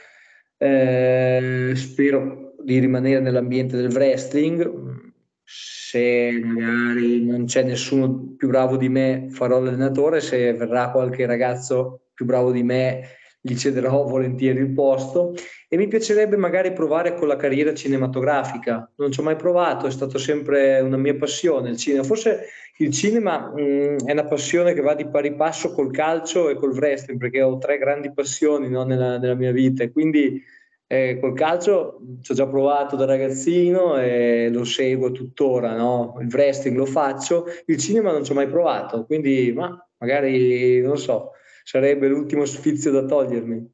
Eh, 0.57 1.73
spero 1.75 2.55
di 2.65 2.79
rimanere 2.79 3.21
nell'ambiente 3.21 3.77
del 3.77 3.93
wrestling. 3.93 5.07
Se 5.45 6.41
magari 6.43 7.25
non 7.25 7.45
c'è 7.45 7.63
nessuno 7.63 8.35
più 8.37 8.49
bravo 8.49 8.77
di 8.77 8.89
me, 8.89 9.29
farò 9.31 9.61
l'allenatore. 9.61 10.21
Se 10.21 10.53
verrà 10.55 10.91
qualche 10.91 11.27
ragazzo 11.27 12.09
più 12.15 12.25
bravo 12.25 12.51
di 12.51 12.63
me, 12.63 13.03
gli 13.41 13.55
cederò 13.55 14.05
volentieri 14.05 14.61
il 14.61 14.73
posto 14.73 15.35
e 15.71 15.77
mi 15.77 15.87
piacerebbe 15.87 16.37
magari 16.37 16.73
provare 16.73 17.15
con 17.15 17.29
la 17.29 17.37
carriera 17.37 17.75
cinematografica. 17.75 18.91
Non 18.97 19.13
ci 19.13 19.21
ho 19.21 19.23
mai 19.23 19.37
provato, 19.37 19.87
è 19.87 19.91
stato 19.91 20.17
sempre 20.17 20.81
una 20.81 20.97
mia 20.97 21.15
passione 21.15 21.69
il 21.69 21.77
cinema. 21.77 22.05
Forse 22.05 22.47
il 22.79 22.91
cinema 22.91 23.53
mh, 23.55 23.61
mm, 23.61 23.97
è 24.07 24.13
una 24.13 24.25
passione 24.25 24.73
che 24.73 24.81
va 24.81 24.95
di 24.95 25.07
pari 25.07 25.35
passo 25.35 25.73
col 25.73 25.91
calcio 25.91 26.49
e 26.49 26.55
col 26.55 26.73
wrestling, 26.73 27.21
perché 27.21 27.43
ho 27.43 27.59
tre 27.59 27.77
grandi 27.77 28.11
passioni 28.13 28.69
no, 28.71 28.85
nella, 28.85 29.19
nella, 29.19 29.35
mia 29.35 29.53
vita 29.53 29.89
quindi 29.91 30.43
eh, 30.87 31.19
col 31.21 31.35
calcio 31.35 32.01
ci 32.23 32.33
ho 32.33 32.35
già 32.35 32.47
provato 32.47 32.97
da 32.97 33.05
ragazzino 33.05 34.01
e 34.01 34.49
lo 34.51 34.65
seguo 34.65 35.13
tuttora, 35.13 35.77
no? 35.77 36.17
il 36.21 36.29
wrestling 36.33 36.77
lo 36.79 36.87
faccio, 36.87 37.45
il 37.67 37.77
cinema 37.77 38.11
non 38.11 38.25
ci 38.25 38.33
ho 38.33 38.35
mai 38.35 38.49
provato, 38.49 39.05
quindi 39.05 39.53
ma, 39.55 39.87
magari 39.99 40.81
non 40.81 40.97
so, 40.97 41.33
sarebbe 41.63 42.09
l'ultimo 42.09 42.47
sfizio 42.47 42.91
da 42.91 43.05
togliermi. 43.05 43.71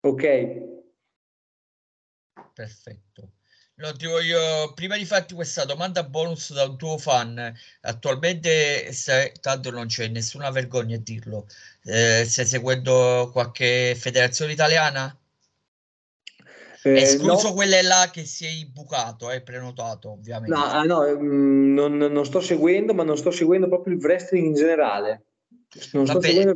Ok. 0.00 0.72
Perfetto. 2.54 3.32
No, 3.76 3.92
ti 3.92 4.06
voglio, 4.06 4.72
prima 4.72 4.96
di 4.96 5.04
farti 5.04 5.34
questa 5.34 5.64
domanda 5.64 6.04
bonus 6.04 6.52
da 6.52 6.62
un 6.62 6.78
tuo 6.78 6.96
fan, 6.96 7.52
attualmente 7.80 8.92
stai, 8.92 9.32
tanto 9.40 9.72
non 9.72 9.86
c'è 9.86 10.06
nessuna 10.06 10.50
vergogna 10.50 10.94
a 10.94 11.00
dirlo, 11.00 11.48
eh, 11.82 12.24
stai 12.24 12.46
seguendo 12.46 13.30
qualche 13.32 13.96
federazione 13.96 14.52
italiana? 14.52 15.18
Eh, 16.84 17.00
Escluso 17.00 17.48
no. 17.48 17.54
quelle 17.54 17.82
là 17.82 18.10
che 18.12 18.24
sei 18.24 18.64
bucato, 18.66 19.26
hai 19.26 19.38
eh, 19.38 19.42
prenotato 19.42 20.12
ovviamente. 20.12 20.56
No, 20.56 20.64
ah, 20.64 20.82
no 20.84 21.02
mm, 21.02 21.74
non, 21.74 21.96
non, 21.96 22.24
sto 22.24 22.40
seguendo, 22.40 22.94
ma 22.94 23.02
non 23.02 23.16
sto 23.16 23.32
seguendo 23.32 23.66
proprio 23.66 23.94
il 23.94 24.00
wrestling 24.00 24.46
in 24.46 24.54
generale. 24.54 25.24
Non 25.92 26.06
sto 26.06 26.20
seguendo 26.20 26.54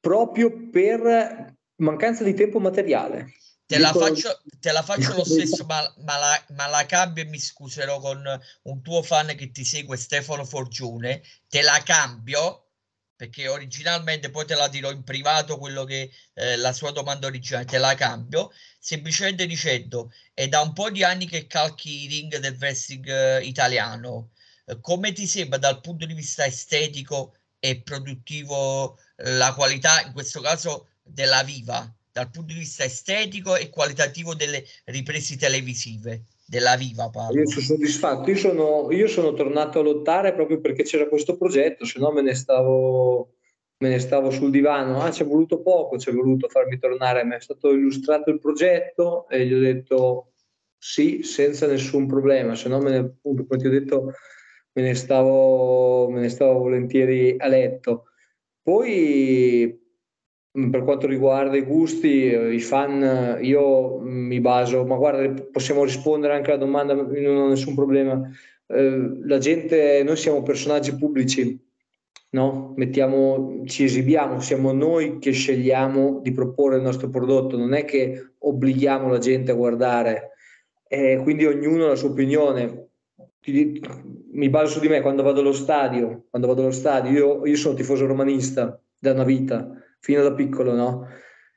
proprio 0.00 0.68
per 0.68 1.54
mancanza 1.76 2.24
di 2.24 2.34
tempo 2.34 2.58
materiale. 2.58 3.32
Te 3.66 3.78
la, 3.78 3.92
faccio, 3.92 4.42
te 4.60 4.72
la 4.72 4.82
faccio 4.82 5.14
lo 5.14 5.24
stesso, 5.24 5.64
ma, 5.64 5.80
ma, 5.98 6.18
la, 6.18 6.44
ma, 6.50 6.66
la, 6.66 6.84
cambio 6.84 7.22
e 7.22 7.26
mi 7.26 7.38
scuserò 7.38 7.98
con 7.98 8.22
un 8.62 8.82
tuo 8.82 9.02
fan 9.02 9.34
che 9.34 9.50
ti 9.50 9.64
segue, 9.64 9.96
Stefano 9.96 10.44
Forgione. 10.44 11.22
Te 11.48 11.62
la 11.62 11.82
cambio 11.82 12.64
perché 13.16 13.48
originalmente 13.48 14.30
poi 14.30 14.44
te 14.44 14.54
la 14.54 14.68
dirò 14.68 14.90
in 14.90 15.04
privato 15.04 15.56
quello 15.56 15.84
che 15.84 16.10
eh, 16.34 16.56
la 16.56 16.72
sua 16.72 16.90
domanda 16.90 17.26
originale, 17.26 17.64
te 17.64 17.78
la 17.78 17.94
cambio 17.94 18.50
semplicemente 18.78 19.46
dicendo 19.46 20.12
è 20.34 20.48
da 20.48 20.60
un 20.60 20.72
po' 20.72 20.90
di 20.90 21.02
anni 21.04 21.26
che 21.26 21.46
calchi 21.46 22.02
i 22.02 22.06
ring 22.06 22.36
del 22.36 22.56
wrestling 22.58 23.08
eh, 23.08 23.42
italiano. 23.44 24.32
Eh, 24.66 24.78
come 24.80 25.12
ti 25.12 25.26
sembra 25.26 25.58
dal 25.58 25.80
punto 25.80 26.04
di 26.06 26.12
vista 26.12 26.44
estetico 26.44 27.36
e 27.58 27.80
produttivo 27.80 28.98
la 29.16 29.54
qualità, 29.54 30.02
in 30.02 30.12
questo 30.12 30.40
caso 30.40 30.88
della 31.02 31.42
Viva? 31.42 31.90
Dal 32.14 32.30
punto 32.30 32.52
di 32.52 32.60
vista 32.60 32.84
estetico 32.84 33.56
e 33.56 33.70
qualitativo 33.70 34.36
delle 34.36 34.62
riprese 34.84 35.36
televisive 35.36 36.26
della 36.46 36.76
Viva 36.76 37.10
parlo. 37.10 37.40
Io 37.40 37.48
sono 37.48 37.64
soddisfatto, 37.64 38.30
io 38.30 38.36
sono, 38.36 38.86
io 38.92 39.08
sono 39.08 39.32
tornato 39.32 39.80
a 39.80 39.82
lottare 39.82 40.32
proprio 40.32 40.60
perché 40.60 40.84
c'era 40.84 41.08
questo 41.08 41.36
progetto, 41.36 41.84
se 41.84 41.98
no 41.98 42.12
me 42.12 42.22
ne 42.22 42.34
stavo 42.34 43.34
me 43.78 43.88
ne 43.88 43.98
stavo 43.98 44.30
sul 44.30 44.52
divano, 44.52 45.02
ah, 45.02 45.10
ci 45.10 45.24
è 45.24 45.26
voluto 45.26 45.60
poco, 45.60 45.98
ci 45.98 46.08
è 46.08 46.12
voluto 46.12 46.48
farmi 46.48 46.78
tornare, 46.78 47.24
mi 47.24 47.34
è 47.34 47.40
stato 47.40 47.72
illustrato 47.72 48.30
il 48.30 48.38
progetto 48.38 49.28
e 49.28 49.44
gli 49.44 49.52
ho 49.52 49.58
detto 49.58 50.34
sì, 50.78 51.24
senza 51.24 51.66
nessun 51.66 52.06
problema, 52.06 52.54
se 52.54 52.68
no 52.68 52.78
me 52.78 52.90
ne, 52.90 52.96
appunto, 52.98 53.44
come 53.44 53.60
ti 53.60 53.66
ho 53.66 53.70
detto, 53.70 54.12
me 54.74 54.82
ne 54.82 54.94
stavo, 54.94 56.08
me 56.08 56.20
ne 56.20 56.28
stavo 56.28 56.60
volentieri 56.60 57.34
a 57.38 57.48
letto. 57.48 58.04
Poi 58.62 59.83
per 60.70 60.84
quanto 60.84 61.08
riguarda 61.08 61.56
i 61.56 61.62
gusti, 61.62 62.08
i 62.08 62.60
fan, 62.60 63.38
io 63.40 63.98
mi 63.98 64.40
baso, 64.40 64.84
ma 64.84 64.94
guarda, 64.94 65.42
possiamo 65.50 65.82
rispondere 65.82 66.34
anche 66.34 66.50
alla 66.52 66.64
domanda, 66.64 66.94
non 66.94 67.36
ho 67.36 67.48
nessun 67.48 67.74
problema. 67.74 68.22
Eh, 68.68 69.18
la 69.24 69.38
gente, 69.38 70.02
noi 70.04 70.16
siamo 70.16 70.44
personaggi 70.44 70.94
pubblici, 70.94 71.60
no? 72.30 72.72
Mettiamo, 72.76 73.62
ci 73.64 73.82
esibiamo, 73.82 74.38
siamo 74.38 74.70
noi 74.72 75.18
che 75.18 75.32
scegliamo 75.32 76.20
di 76.22 76.30
proporre 76.30 76.76
il 76.76 76.82
nostro 76.82 77.08
prodotto, 77.08 77.56
non 77.56 77.74
è 77.74 77.84
che 77.84 78.34
obblighiamo 78.38 79.08
la 79.08 79.18
gente 79.18 79.50
a 79.50 79.54
guardare, 79.54 80.30
eh, 80.86 81.18
quindi 81.24 81.46
ognuno 81.46 81.86
ha 81.86 81.88
la 81.88 81.96
sua 81.96 82.10
opinione. 82.10 82.90
Mi 83.46 84.48
baso 84.48 84.74
su 84.74 84.80
di 84.80 84.88
me 84.88 85.00
quando 85.00 85.22
vado 85.24 85.40
allo 85.40 85.52
stadio, 85.52 86.26
quando 86.30 86.46
vado 86.46 86.62
allo 86.62 86.70
stadio, 86.70 87.10
io, 87.10 87.46
io 87.46 87.56
sono 87.56 87.74
tifoso 87.74 88.06
romanista 88.06 88.80
da 88.98 89.12
una 89.12 89.24
vita 89.24 89.83
fino 90.04 90.22
da 90.22 90.34
piccolo, 90.34 90.74
no? 90.74 91.08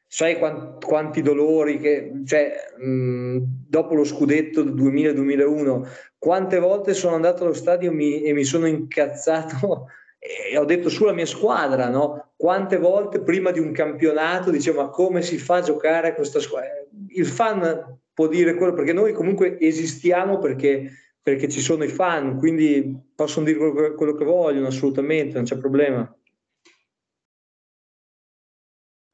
Sai 0.07 0.37
quanti, 0.37 0.85
quanti 0.85 1.21
dolori 1.21 1.79
che, 1.79 2.13
cioè, 2.25 2.55
mh, 2.77 3.39
dopo 3.67 3.93
lo 3.93 4.05
scudetto 4.05 4.63
del 4.63 4.73
2000-2001, 4.73 5.85
quante 6.17 6.57
volte 6.59 6.93
sono 6.93 7.15
andato 7.15 7.43
allo 7.43 7.53
stadio 7.53 7.91
mi, 7.91 8.21
e 8.21 8.31
mi 8.31 8.45
sono 8.45 8.65
incazzato 8.65 9.87
e 10.17 10.57
ho 10.57 10.63
detto 10.63 10.87
sulla 10.87 11.11
mia 11.11 11.25
squadra, 11.25 11.89
no? 11.89 12.31
Quante 12.37 12.77
volte 12.77 13.19
prima 13.19 13.51
di 13.51 13.59
un 13.59 13.73
campionato 13.73 14.49
dicevo 14.49 14.83
ma 14.83 14.89
come 14.89 15.21
si 15.21 15.37
fa 15.37 15.57
a 15.57 15.61
giocare 15.61 16.15
questa 16.15 16.39
squadra? 16.39 16.69
Il 17.09 17.25
fan 17.25 17.99
può 18.13 18.27
dire 18.27 18.55
quello 18.55 18.73
perché 18.73 18.93
noi 18.93 19.11
comunque 19.11 19.59
esistiamo 19.59 20.39
perché, 20.39 20.89
perché 21.21 21.49
ci 21.49 21.59
sono 21.59 21.83
i 21.83 21.89
fan, 21.89 22.37
quindi 22.37 22.97
possono 23.13 23.45
dire 23.45 23.93
quello 23.93 24.13
che 24.13 24.23
vogliono 24.23 24.67
assolutamente, 24.67 25.35
non 25.35 25.43
c'è 25.43 25.57
problema 25.57 26.09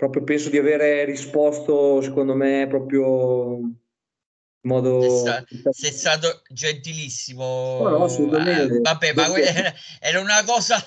proprio 0.04 0.24
penso 0.24 0.50
di 0.50 0.58
avere 0.58 1.06
risposto, 1.06 2.02
secondo 2.02 2.36
me, 2.36 2.68
proprio 2.68 3.58
in 3.58 3.74
modo... 4.62 5.02
Sei 5.72 5.92
stato, 5.92 6.42
gentilissimo. 6.50 7.80
No, 7.84 7.90
no, 7.90 8.04
assolutamente. 8.04 8.76
Eh, 8.76 8.82
vabbè, 8.82 9.14
ma 9.14 9.28
era 10.00 10.20
una 10.20 10.44
cosa 10.44 10.84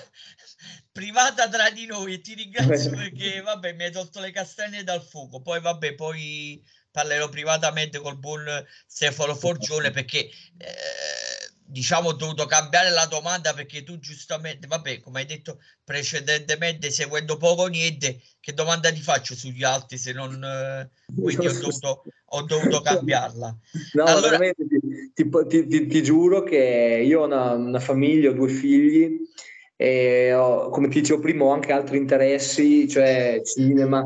privata 0.91 1.47
tra 1.49 1.69
di 1.71 1.85
noi 1.85 2.13
e 2.13 2.21
ti 2.21 2.35
ringrazio 2.35 2.91
perché, 2.91 3.41
vabbè, 3.41 3.73
mi 3.73 3.85
hai 3.85 3.91
tolto 3.91 4.19
le 4.19 4.31
castagne 4.31 4.83
dal 4.83 5.01
fuoco. 5.01 5.41
Poi, 5.41 5.61
vabbè, 5.61 5.95
poi 5.95 6.63
parlerò 6.91 7.27
privatamente 7.29 7.99
col 7.99 8.17
buon 8.17 8.45
Stefano 8.85 9.35
Forgione 9.35 9.89
perché... 9.89 10.29
Eh, 10.57 11.26
diciamo, 11.67 12.09
ho 12.09 12.13
dovuto 12.13 12.45
cambiare 12.45 12.89
la 12.89 13.05
domanda 13.05 13.53
perché 13.53 13.83
tu 13.83 13.99
giustamente, 13.99 14.67
vabbè, 14.67 15.01
come 15.01 15.19
hai 15.19 15.25
detto 15.25 15.59
precedentemente, 15.83 16.89
seguendo 16.89 17.37
poco 17.37 17.63
o 17.63 17.67
niente, 17.67 18.19
che 18.39 18.53
domanda 18.53 18.91
ti 18.91 19.01
faccio 19.01 19.35
sugli 19.35 19.63
altri 19.63 19.97
se 19.97 20.13
non... 20.13 20.41
Eh, 20.43 20.89
quindi 21.13 21.47
ho 21.47 21.53
dovuto, 21.53 22.03
ho 22.25 22.41
dovuto 22.43 22.81
cambiarla. 22.81 23.57
No, 23.93 24.03
allora... 24.03 24.29
veramente 24.29 24.65
ti, 25.13 25.29
ti, 25.47 25.67
ti, 25.67 25.87
ti, 25.87 26.03
giuro 26.03 26.43
che 26.43 27.03
io 27.05 27.21
ho 27.21 27.25
una, 27.25 27.51
una 27.51 27.79
famiglia, 27.79 28.29
ho 28.29 28.33
due 28.33 28.49
figli 28.49 29.19
e 29.75 30.33
ho, 30.33 30.69
come 30.69 30.87
ti 30.87 31.01
dicevo 31.01 31.19
prima 31.19 31.43
ho 31.45 31.51
anche 31.51 31.71
altri 31.71 31.97
interessi, 31.97 32.87
cioè 32.87 33.41
cinema, 33.43 34.03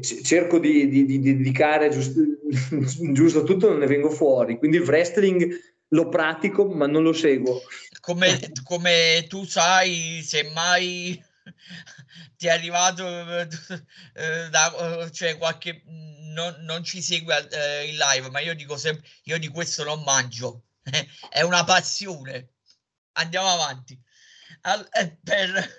cerco 0.00 0.58
di, 0.58 0.88
di, 0.88 1.04
di, 1.04 1.20
dedicare 1.20 1.90
giusto, 1.90 2.20
giusto 3.12 3.42
tutto, 3.44 3.68
non 3.68 3.78
ne 3.78 3.86
vengo 3.86 4.10
fuori. 4.10 4.58
Quindi 4.58 4.78
il 4.78 4.84
wrestling 4.84 5.76
lo 5.88 6.08
pratico 6.08 6.66
ma 6.66 6.86
non 6.86 7.02
lo 7.02 7.12
seguo. 7.12 7.62
Come, 8.00 8.52
come 8.64 9.26
tu 9.28 9.44
sai, 9.44 10.22
semmai 10.22 11.22
ti 12.36 12.46
è 12.46 12.50
arrivato 12.50 13.06
eh, 13.40 14.48
da 14.50 15.08
cioè 15.12 15.36
qualche 15.36 15.82
non, 15.86 16.54
non 16.60 16.84
ci 16.84 17.02
segue 17.02 17.48
eh, 17.50 17.88
in 17.88 17.96
live, 17.96 18.30
ma 18.30 18.40
io 18.40 18.54
dico 18.54 18.76
sempre 18.76 19.06
io 19.24 19.38
di 19.38 19.48
questo 19.48 19.84
non 19.84 20.02
mangio, 20.02 20.64
è 21.30 21.42
una 21.42 21.64
passione. 21.64 22.52
Andiamo 23.12 23.48
avanti. 23.48 24.00
All, 24.62 24.86
eh, 24.92 25.18
per, 25.22 25.76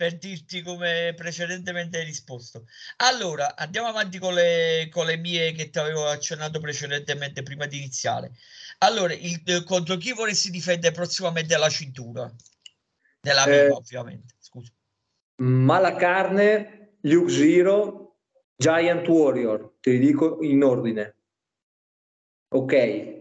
per 0.00 0.16
dirti 0.16 0.62
come 0.62 1.12
precedentemente 1.14 1.98
hai 1.98 2.06
risposto. 2.06 2.64
Allora, 3.04 3.54
andiamo 3.54 3.88
avanti 3.88 4.18
con 4.18 4.32
le, 4.32 4.88
con 4.90 5.04
le 5.04 5.18
mie 5.18 5.52
che 5.52 5.68
ti 5.68 5.78
avevo 5.78 6.06
accennato 6.06 6.58
precedentemente 6.58 7.42
prima 7.42 7.66
di 7.66 7.76
iniziare. 7.76 8.30
Allora, 8.78 9.12
il, 9.12 9.62
contro 9.66 9.98
chi 9.98 10.14
vorresti 10.14 10.48
difendere 10.48 10.94
prossimamente 10.94 11.54
la 11.58 11.68
cintura? 11.68 12.34
Della 13.20 13.44
eh, 13.44 13.64
viva, 13.64 13.76
ovviamente. 13.76 14.36
Scusa. 14.38 14.72
Malacarne, 15.42 16.94
Luke 17.02 17.30
Zero, 17.30 18.20
Giant 18.56 19.06
Warrior, 19.06 19.74
te 19.80 19.90
li 19.90 19.98
dico 19.98 20.38
in 20.40 20.64
ordine. 20.64 21.14
Ok. 22.54 23.19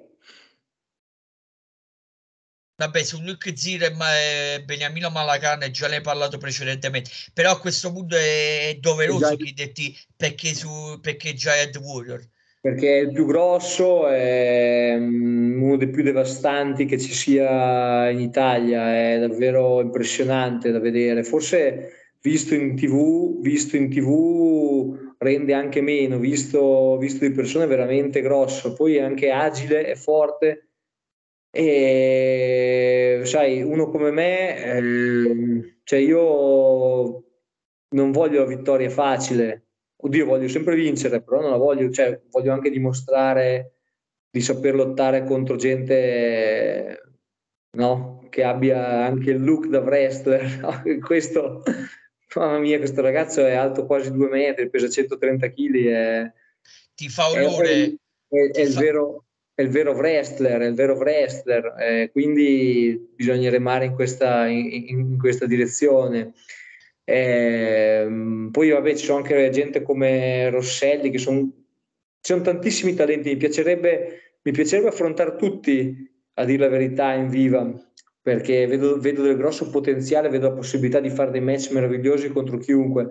Vabbè, 2.79 3.03
su 3.03 3.21
Luke 3.21 3.57
Zero 3.57 3.87
e 3.87 4.63
Beniamino 4.63 5.09
Malacarne 5.09 5.69
già 5.69 5.89
ne 5.89 5.97
hai 5.97 6.01
parlato 6.01 6.37
precedentemente, 6.37 7.09
però 7.33 7.51
a 7.51 7.59
questo 7.59 7.91
punto 7.91 8.15
è 8.15 8.77
doveroso 8.79 9.35
chiederti 9.35 9.93
perché, 10.15 10.53
su, 10.53 10.97
perché 11.01 11.33
Giant 11.33 11.75
Warrior. 11.75 12.21
Perché 12.61 12.99
è 12.99 13.01
il 13.01 13.11
più 13.11 13.25
grosso, 13.25 14.07
è 14.07 14.95
mm, 14.97 15.61
uno 15.61 15.75
dei 15.75 15.89
più 15.89 16.03
devastanti 16.03 16.85
che 16.85 16.97
ci 16.97 17.11
sia 17.11 18.09
in 18.11 18.21
Italia, 18.21 18.95
è 18.95 19.19
davvero 19.19 19.81
impressionante 19.81 20.71
da 20.71 20.79
vedere. 20.79 21.25
Forse 21.25 22.13
visto 22.21 22.55
in 22.55 22.77
tv, 22.77 23.41
visto 23.41 23.75
in 23.75 23.89
tv 23.89 25.13
rende 25.17 25.53
anche 25.53 25.81
meno, 25.81 26.17
visto, 26.17 26.95
visto 26.97 27.27
di 27.27 27.33
persone 27.33 27.65
veramente 27.65 28.21
grosso, 28.21 28.71
poi 28.71 28.95
è 28.95 29.01
anche 29.01 29.31
agile, 29.31 29.83
è 29.83 29.95
forte 29.95 30.68
e 31.51 33.21
sai, 33.23 33.61
uno 33.61 33.89
come 33.89 34.11
me, 34.11 34.63
eh, 34.63 35.79
cioè 35.83 35.99
io 35.99 37.23
non 37.89 38.11
voglio 38.11 38.39
la 38.41 38.45
vittoria 38.45 38.89
facile, 38.89 39.67
oddio, 39.95 40.25
voglio 40.25 40.47
sempre 40.47 40.75
vincere, 40.75 41.21
però 41.21 41.41
non 41.41 41.51
la 41.51 41.57
voglio, 41.57 41.89
cioè, 41.89 42.21
voglio 42.29 42.53
anche 42.53 42.69
dimostrare 42.69 43.73
di 44.29 44.41
saper 44.41 44.75
lottare 44.75 45.23
contro 45.25 45.55
gente 45.55 47.01
no? 47.77 48.27
che 48.29 48.43
abbia 48.43 49.05
anche 49.05 49.31
il 49.31 49.43
look 49.43 49.67
da 49.67 49.79
wrestler. 49.79 50.59
No? 50.61 50.99
Questo, 50.99 51.63
mamma 52.35 52.59
mia, 52.59 52.77
questo 52.77 53.01
ragazzo 53.01 53.45
è 53.45 53.53
alto 53.53 53.85
quasi 53.85 54.11
due 54.11 54.29
metri, 54.29 54.69
pesa 54.69 54.87
130 54.87 55.49
kg. 55.49 55.85
È, 55.87 56.33
Ti 56.95 57.09
fa 57.09 57.29
onore. 57.29 57.97
È, 58.27 58.35
è, 58.35 58.51
è, 58.51 58.61
il, 58.61 58.73
vero, 58.75 59.25
è 59.59 59.61
il 59.61 59.69
vero 59.71 59.91
wrestler, 59.91 60.61
è 60.61 60.67
il 60.67 60.73
vero 60.73 60.95
wrestler, 60.95 61.75
eh, 61.77 62.09
quindi 62.13 63.09
bisogna 63.13 63.49
remare 63.49 63.83
in 63.83 63.93
questa, 63.93 64.47
in, 64.47 64.87
in 64.87 65.17
questa 65.17 65.45
direzione. 65.45 66.31
Eh, 67.03 68.07
poi 68.51 68.69
vabbè 68.69 68.95
ci 68.95 69.03
sono 69.03 69.17
anche 69.17 69.49
gente 69.49 69.81
come 69.81 70.49
Rosselli 70.49 71.09
che 71.09 71.17
sono, 71.17 71.41
ci 71.41 72.31
sono 72.31 72.41
tantissimi 72.41 72.93
talenti, 72.93 73.31
mi 73.31 73.35
piacerebbe, 73.35 74.37
mi 74.43 74.51
piacerebbe 74.53 74.87
affrontare 74.87 75.35
tutti 75.35 76.09
a 76.35 76.45
dire 76.45 76.63
la 76.63 76.69
verità 76.69 77.11
in 77.11 77.27
viva 77.27 77.69
perché 78.21 78.65
vedo, 78.65 78.97
vedo 78.97 79.23
del 79.23 79.35
grosso 79.35 79.69
potenziale, 79.69 80.29
vedo 80.29 80.47
la 80.47 80.55
possibilità 80.55 81.01
di 81.01 81.09
fare 81.09 81.31
dei 81.31 81.41
match 81.41 81.71
meravigliosi 81.71 82.29
contro 82.29 82.59
chiunque. 82.59 83.07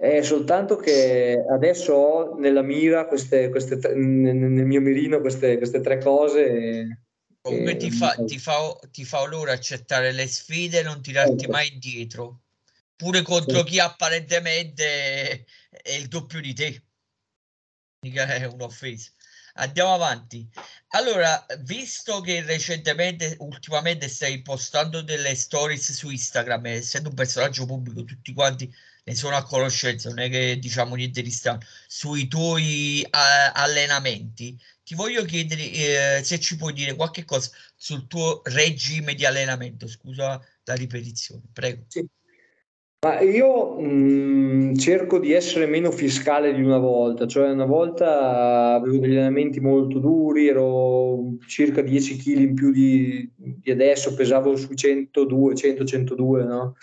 È 0.00 0.22
soltanto 0.22 0.76
che 0.76 1.44
adesso 1.50 1.92
ho 1.92 2.38
nella 2.38 2.62
mira 2.62 3.08
queste, 3.08 3.48
queste 3.48 3.80
nel 3.96 4.64
mio 4.64 4.80
mirino 4.80 5.20
queste, 5.20 5.56
queste 5.56 5.80
tre 5.80 5.98
cose. 5.98 7.06
Comunque 7.40 7.76
ti 7.76 7.90
fa, 7.90 8.14
ti, 8.24 8.38
fa, 8.38 8.78
ti 8.92 9.04
fa 9.04 9.22
onore 9.22 9.50
accettare 9.50 10.12
le 10.12 10.28
sfide 10.28 10.78
e 10.78 10.82
non 10.84 11.02
tirarti 11.02 11.38
certo. 11.38 11.50
mai 11.50 11.72
indietro, 11.72 12.42
pure 12.94 13.22
contro 13.22 13.58
sì. 13.58 13.64
chi 13.64 13.80
apparentemente 13.80 15.44
è 15.68 15.90
il 15.90 16.06
doppio 16.06 16.40
di 16.40 16.54
te. 16.54 16.82
Mica 18.06 18.26
è 18.26 18.44
un'offesa. 18.44 19.10
Andiamo 19.54 19.94
avanti. 19.94 20.48
Allora, 20.90 21.44
visto 21.62 22.20
che 22.20 22.42
recentemente, 22.42 23.34
ultimamente 23.40 24.06
stai 24.06 24.42
postando 24.42 25.02
delle 25.02 25.34
stories 25.34 25.90
su 25.90 26.08
Instagram, 26.08 26.66
essendo 26.66 27.08
un 27.08 27.16
personaggio 27.16 27.66
pubblico, 27.66 28.04
tutti 28.04 28.32
quanti 28.32 28.72
ne 29.08 29.14
sono 29.14 29.36
a 29.36 29.42
conoscenza, 29.42 30.10
non 30.10 30.18
è 30.18 30.28
che 30.28 30.58
diciamo 30.58 30.94
niente 30.94 31.22
di 31.22 31.30
strano, 31.30 31.60
sui 31.86 32.28
tuoi 32.28 33.02
uh, 33.04 33.08
allenamenti, 33.54 34.56
ti 34.84 34.94
voglio 34.94 35.24
chiedere 35.24 35.62
uh, 35.62 36.22
se 36.22 36.38
ci 36.38 36.56
puoi 36.56 36.74
dire 36.74 36.94
qualche 36.94 37.24
cosa 37.24 37.50
sul 37.74 38.06
tuo 38.06 38.42
regime 38.44 39.14
di 39.14 39.24
allenamento. 39.24 39.88
Scusa 39.88 40.40
la 40.64 40.74
ripetizione, 40.74 41.42
prego. 41.52 41.84
Sì. 41.88 42.06
Ma 43.00 43.20
io 43.20 43.78
mh, 43.78 44.74
cerco 44.76 45.20
di 45.20 45.32
essere 45.32 45.66
meno 45.66 45.92
fiscale 45.92 46.52
di 46.52 46.62
una 46.62 46.78
volta, 46.78 47.28
cioè 47.28 47.48
una 47.50 47.64
volta 47.64 48.74
avevo 48.74 48.98
degli 48.98 49.12
allenamenti 49.12 49.60
molto 49.60 50.00
duri, 50.00 50.48
ero 50.48 51.36
circa 51.46 51.80
10 51.80 52.16
kg 52.16 52.38
in 52.40 52.54
più 52.54 52.72
di, 52.72 53.30
di 53.36 53.70
adesso, 53.70 54.14
pesavo 54.14 54.56
sui 54.56 54.74
102, 54.74 55.54
100, 55.54 55.84
102, 55.84 56.44
no? 56.44 56.74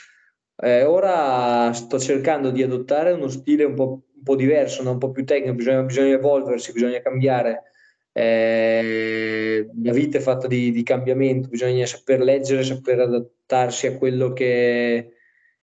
Eh, 0.58 0.84
ora 0.84 1.74
sto 1.74 2.00
cercando 2.00 2.50
di 2.52 2.64
adottare 2.64 3.12
uno 3.12 3.28
stile 3.28 3.64
un 3.66 3.76
po', 3.76 4.04
un 4.16 4.24
po 4.24 4.36
diverso, 4.36 4.84
no? 4.84 4.92
un 4.92 4.98
po' 4.98 5.12
più 5.12 5.26
tecnico, 5.26 5.54
bisogna, 5.54 5.84
bisogna 5.84 6.14
evolversi, 6.14 6.72
bisogna 6.72 7.02
cambiare. 7.02 7.64
Eh, 8.12 9.70
la 9.84 9.92
vita 9.92 10.18
è 10.18 10.22
fatta 10.22 10.48
di, 10.48 10.72
di 10.72 10.84
cambiamento, 10.84 11.50
bisogna 11.50 11.86
saper 11.86 12.22
leggere, 12.22 12.64
saper 12.64 13.00
adattarsi 13.02 13.88
a 13.88 13.98
quello 13.98 14.32
che 14.34 15.16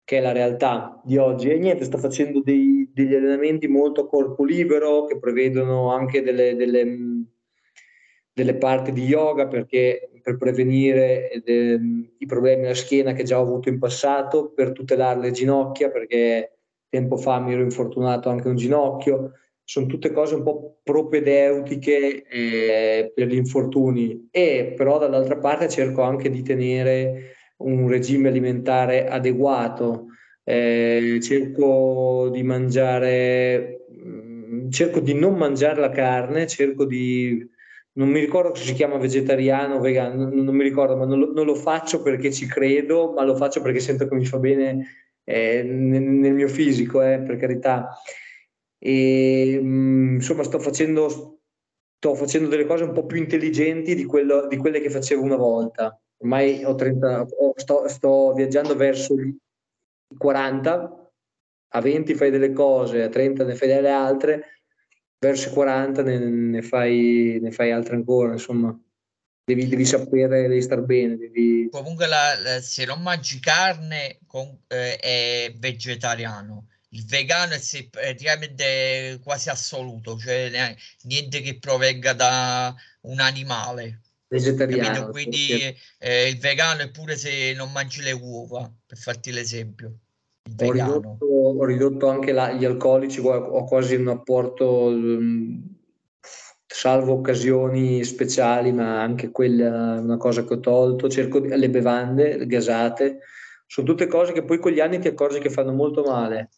che 0.05 0.19
è 0.19 0.21
la 0.21 0.33
realtà 0.33 1.01
di 1.05 1.17
oggi. 1.17 1.51
E 1.51 1.59
niente, 1.59 1.85
sto 1.85 1.99
facendo 1.99 2.41
dei, 2.43 2.91
degli 2.93 3.15
allenamenti 3.15 3.67
molto 3.67 4.03
a 4.03 4.09
corpo 4.09 4.45
libero 4.45 5.07
che 5.07 5.19
prevedono 5.19 5.91
anche 5.93 6.23
delle, 6.23 6.55
delle, 6.55 7.25
delle 8.33 8.57
parti 8.57 8.93
di 8.93 9.05
yoga 9.05 9.49
perché 9.49 10.11
per 10.25 10.39
prevenire 10.39 11.43
de, 11.45 11.79
i 12.17 12.25
problemi 12.25 12.65
alla 12.65 12.75
schiena 12.75 13.13
che 13.13 13.25
già 13.25 13.39
ho 13.39 13.43
avuto 13.43 13.69
in 13.69 13.79
passato, 13.79 14.55
per 14.55 14.73
tutelare 14.73 15.21
le 15.21 15.33
ginocchia 15.33 15.91
perché 15.91 16.57
tempo 16.89 17.19
fa 17.19 17.41
mi 17.41 17.53
ero 17.53 17.61
infortunato 17.61 18.31
anche 18.31 18.49
un 18.49 18.57
ginocchio. 18.57 19.33
Sono 19.63 19.85
tutte 19.85 20.13
cose 20.13 20.37
un 20.37 20.43
po' 20.43 20.79
propedeutiche 20.83 22.25
eh, 22.27 23.13
per 23.15 23.27
gli 23.27 23.35
infortuni 23.35 24.29
e 24.31 24.73
però 24.75 24.99
dall'altra 24.99 25.37
parte 25.37 25.69
cerco 25.69 26.01
anche 26.01 26.31
di 26.31 26.43
tenere 26.43 27.35
un 27.59 27.87
regime 27.87 28.29
alimentare 28.29 29.07
adeguato, 29.07 30.07
eh, 30.43 31.19
cerco 31.23 32.31
di 32.33 32.43
mangiare, 32.43 33.87
mm, 33.93 34.71
cerco 34.71 35.01
di 35.01 35.13
non 35.13 35.35
mangiare 35.35 35.81
la 35.81 35.91
carne, 35.91 36.47
cerco 36.47 36.87
di, 36.87 37.47
non 37.97 38.09
mi 38.09 38.21
ricordo 38.21 38.55
se 38.55 38.65
si 38.65 38.75
chiama 38.75 38.97
vegetariano 38.97 39.77
o 39.77 39.81
vegano, 39.81 40.25
non, 40.25 40.45
non 40.45 40.55
mi 40.55 40.63
ricordo, 40.63 40.97
ma 40.97 41.05
non 41.05 41.19
lo, 41.19 41.33
non 41.33 41.47
lo, 41.47 41.55
faccio 41.55 42.03
perché 42.03 42.33
ci 42.33 42.47
credo, 42.47 43.13
ma 43.13 43.25
lo 43.25 43.37
faccio 43.37 43.61
perché 43.61 43.81
sento 43.81 44.07
che 44.09 44.15
mi 44.15 44.25
fa 44.25 44.39
bene 44.39 44.87
eh, 45.25 45.63
nel, 45.63 46.03
nel, 46.03 46.33
mio 46.33 46.49
fisico, 46.49 47.03
eh, 47.03 47.21
per 47.21 47.37
carità. 47.37 47.89
E, 48.79 49.59
mh, 49.61 49.67
mm, 49.67 50.15
insomma, 50.17 50.43
sto 50.43 50.59
facendo, 50.59 51.09
sto 51.97 52.15
facendo 52.15 52.49
delle 52.49 52.67
cose 52.67 52.85
un 52.85 52.93
po' 52.93 53.07
più 53.07 53.19
intelligenti 53.19 53.95
di, 53.95 54.05
quello, 54.05 54.47
di 54.47 54.57
quelle 54.57 54.81
che 54.81 54.91
facevo 54.91 55.23
una 55.23 55.37
volta 55.37 55.99
ormai 56.25 56.65
ho 56.65 56.75
30, 56.75 57.27
sto, 57.55 57.89
sto, 57.89 58.33
viaggiando 58.33 58.75
verso 58.75 59.15
i 59.15 59.37
40, 60.17 61.11
a 61.69 61.81
20 61.81 62.15
fai 62.15 62.31
delle 62.31 62.53
cose, 62.53 63.03
a 63.03 63.09
30 63.09 63.45
ne 63.45 63.55
fai 63.55 63.69
delle 63.69 63.91
altre, 63.91 64.64
verso 65.25 65.49
i 65.49 65.53
40 65.53 66.03
ne, 66.03 66.19
ne, 66.19 66.63
fai, 66.63 67.39
ne 67.41 67.51
fai 67.51 67.71
altre 67.71 67.97
ancora, 67.97 68.33
insomma. 68.33 68.79
Devi, 69.47 69.69
devi 69.69 69.85
sapere, 69.85 70.49
devi 70.49 70.63
star 70.63 70.83
bene. 70.83 71.17
Devi... 71.17 71.69
Comunque, 71.71 72.07
la, 72.07 72.39
la, 72.41 72.61
se 72.61 72.85
non 72.85 73.03
mangi 73.03 73.41
carne 73.41 74.21
con, 74.27 74.47
eh, 74.69 74.97
è 74.97 75.53
vegetariano. 75.57 76.69
Il 76.91 77.05
vegano 77.07 77.55
è 77.55 77.61
praticamente 77.91 79.19
quasi 79.23 79.49
assoluto, 79.49 80.17
cioè 80.17 80.77
niente 81.03 81.41
che 81.41 81.59
provenga 81.59 82.13
da 82.13 82.73
un 83.03 83.19
animale 83.19 84.03
vegetariano. 84.29 85.09
Quindi 85.09 85.77
eh, 85.99 86.29
il 86.29 86.39
vegano 86.39 86.83
è 86.83 86.91
pure 86.91 87.17
se 87.17 87.53
non 87.55 87.73
mangi 87.73 88.01
le 88.01 88.13
uova, 88.13 88.73
per 88.87 88.97
farti 88.97 89.33
l'esempio. 89.33 89.99
Ho 90.47 90.71
ridotto, 90.71 91.25
ho 91.25 91.65
ridotto, 91.65 92.09
anche 92.09 92.33
la, 92.33 92.53
gli 92.53 92.67
alcolici, 92.67 93.19
ho 93.21 93.65
quasi 93.65 93.95
un 93.95 94.09
apporto, 94.09 94.87
um, 94.87 95.75
salvo 96.67 97.15
occasioni 97.15 98.05
speciali, 98.05 98.71
ma 98.71 99.01
anche 99.01 99.31
quella 99.31 99.97
è 99.97 99.99
una 100.01 100.19
cosa 100.19 100.45
che 100.45 100.55
ho 100.55 100.61
tolto. 100.61 101.09
Cerco 101.09 101.39
le 101.39 101.71
bevande 101.71 102.37
le 102.37 102.47
gasate, 102.47 103.21
sono 103.67 103.87
tutte 103.87 104.07
cose 104.07 104.33
che 104.33 104.45
poi 104.45 104.59
con 104.59 104.73
gli 104.73 104.81
anni 104.81 104.99
ti 104.99 105.09
accorgi 105.09 105.39
che 105.39 105.51
fanno 105.51 105.73
molto 105.73 106.03
male. 106.03 106.51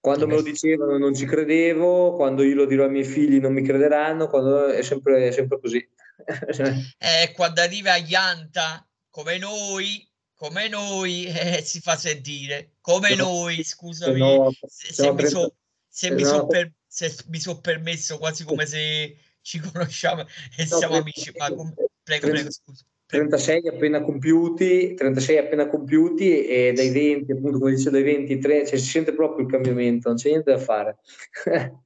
Quando 0.00 0.26
me 0.26 0.34
lo 0.34 0.42
dicevano 0.42 0.98
non 0.98 1.14
ci 1.14 1.24
credevo, 1.24 2.12
quando 2.12 2.42
io 2.42 2.56
lo 2.56 2.66
dirò 2.66 2.84
ai 2.84 2.90
miei 2.90 3.04
figli 3.04 3.40
non 3.40 3.54
mi 3.54 3.62
crederanno, 3.62 4.26
quando 4.26 4.66
è 4.66 4.82
sempre, 4.82 5.28
è 5.28 5.30
sempre 5.30 5.60
così. 5.60 5.78
eh, 6.98 7.32
quando 7.34 7.62
arriva 7.62 7.96
Ianta, 7.96 8.86
come 9.08 9.38
noi, 9.38 10.06
come 10.44 10.68
noi, 10.68 11.24
eh, 11.32 11.62
si 11.62 11.80
fa 11.80 11.96
sentire, 11.96 12.72
come 12.82 13.14
no, 13.14 13.24
noi, 13.24 13.64
scusami, 13.64 14.18
no, 14.18 14.50
se, 14.66 14.92
se, 14.92 15.12
mi 15.12 15.26
so, 15.26 15.54
se, 15.88 16.10
mi 16.10 16.22
so 16.22 16.46
per, 16.46 16.70
se, 16.86 17.14
mi 17.28 17.40
so, 17.40 17.60
permesso, 17.60 18.18
quasi 18.18 18.44
come 18.44 18.66
se 18.66 19.16
ci 19.40 19.58
conosciamo 19.72 20.26
e 20.56 20.66
siamo 20.66 20.96
amici, 20.96 21.32
ma 21.38 21.50
com- 21.50 21.72
prego, 22.02 22.28
prego, 22.28 22.50
scusa. 22.50 22.84
36 23.06 23.68
appena 23.68 24.02
compiuti, 24.02 24.94
36 24.94 25.38
appena 25.38 25.68
compiuti 25.68 26.46
e 26.46 26.72
dai 26.72 26.90
20, 26.90 27.32
appunto 27.32 27.58
come 27.58 27.72
dicevo, 27.72 27.90
dai 27.90 28.02
23, 28.02 28.66
cioè 28.66 28.78
si 28.78 28.86
sente 28.86 29.14
proprio 29.14 29.46
il 29.46 29.52
cambiamento, 29.52 30.08
non 30.08 30.16
c'è 30.18 30.30
niente 30.30 30.50
da 30.50 30.58
fare. 30.58 30.98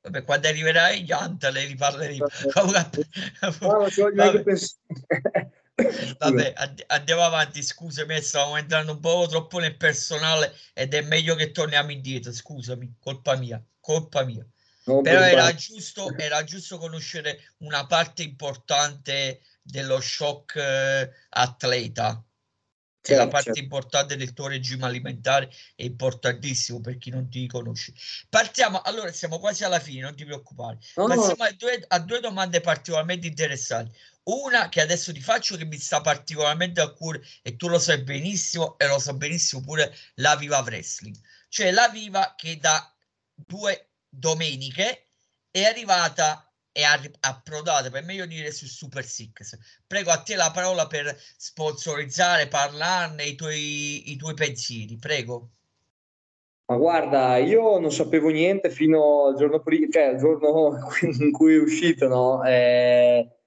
Vabbè, 0.00 0.22
quando 0.22 0.46
arriverai 0.46 1.04
Gianta 1.04 1.50
le 1.50 1.64
riparleremo. 1.66 2.26
Vabbè, 6.18 6.54
andiamo 6.88 7.22
avanti, 7.22 7.62
scusami, 7.62 8.20
stavamo 8.20 8.56
entrando 8.56 8.92
un 8.92 9.00
po' 9.00 9.26
troppo 9.28 9.58
nel 9.58 9.76
personale 9.76 10.52
ed 10.72 10.92
è 10.92 11.02
meglio 11.02 11.36
che 11.36 11.52
torniamo 11.52 11.92
indietro, 11.92 12.32
scusami, 12.32 12.96
colpa 12.98 13.36
mia, 13.36 13.62
colpa 13.80 14.24
mia. 14.24 14.44
Non 14.86 15.02
Però 15.02 15.20
era 15.20 15.54
giusto, 15.54 16.16
era 16.16 16.42
giusto 16.44 16.78
conoscere 16.78 17.52
una 17.58 17.86
parte 17.86 18.22
importante 18.22 19.42
dello 19.62 20.00
shock 20.00 20.56
eh, 20.56 21.10
atleta. 21.28 22.22
Che 23.00 23.14
certo, 23.14 23.24
la 23.24 23.30
parte 23.30 23.46
certo. 23.46 23.60
importante 23.60 24.16
del 24.16 24.32
tuo 24.32 24.48
regime 24.48 24.84
alimentare 24.84 25.50
è 25.76 25.84
importantissimo 25.84 26.80
per 26.80 26.98
chi 26.98 27.10
non 27.10 27.28
ti 27.30 27.46
conosce. 27.46 27.92
Partiamo, 28.28 28.80
allora 28.80 29.12
siamo 29.12 29.38
quasi 29.38 29.62
alla 29.62 29.78
fine, 29.78 30.00
non 30.00 30.16
ti 30.16 30.24
preoccupare. 30.24 30.78
No, 30.96 31.06
Passiamo 31.06 31.36
no. 31.38 31.44
A, 31.44 31.52
due, 31.52 31.84
a 31.86 31.98
due 32.00 32.20
domande 32.20 32.60
particolarmente 32.60 33.28
interessanti. 33.28 33.96
Una 34.30 34.68
che 34.68 34.82
adesso 34.82 35.12
ti 35.12 35.20
faccio 35.20 35.56
che 35.56 35.64
mi 35.64 35.78
sta 35.78 36.00
particolarmente 36.02 36.80
a 36.80 36.92
cuore 36.92 37.22
e 37.42 37.56
tu 37.56 37.68
lo 37.68 37.78
sai 37.78 38.02
benissimo 38.02 38.76
e 38.78 38.86
lo 38.86 38.98
sa 38.98 39.14
benissimo 39.14 39.62
pure 39.62 39.94
la 40.16 40.36
Viva 40.36 40.58
Wrestling. 40.60 41.16
Cioè 41.48 41.70
la 41.70 41.88
Viva 41.88 42.34
che 42.36 42.58
da 42.58 42.94
due 43.34 43.92
domeniche 44.08 45.06
è 45.50 45.64
arrivata 45.64 46.42
è 46.70 46.82
approdata, 47.20 47.90
per 47.90 48.04
meglio 48.04 48.26
dire, 48.26 48.52
su 48.52 48.66
Super 48.66 49.04
Six. 49.04 49.58
Prego 49.84 50.10
a 50.10 50.22
te 50.22 50.36
la 50.36 50.52
parola 50.52 50.86
per 50.86 51.18
sponsorizzare, 51.36 52.46
parlarne 52.46 53.24
i 53.24 53.34
tuoi, 53.34 54.12
i 54.12 54.16
tuoi 54.16 54.34
pensieri, 54.34 54.96
prego. 54.96 55.50
Ma 56.66 56.76
guarda, 56.76 57.38
io 57.38 57.78
non 57.80 57.90
sapevo 57.90 58.28
niente 58.28 58.70
fino 58.70 59.26
al 59.26 59.36
giorno, 59.36 59.60
prima, 59.60 59.88
cioè 59.90 60.02
al 60.04 60.18
giorno 60.18 60.78
in 61.18 61.32
cui 61.32 61.54
è 61.54 61.60
uscito, 61.60 62.06
no? 62.06 62.44
Eh, 62.44 63.37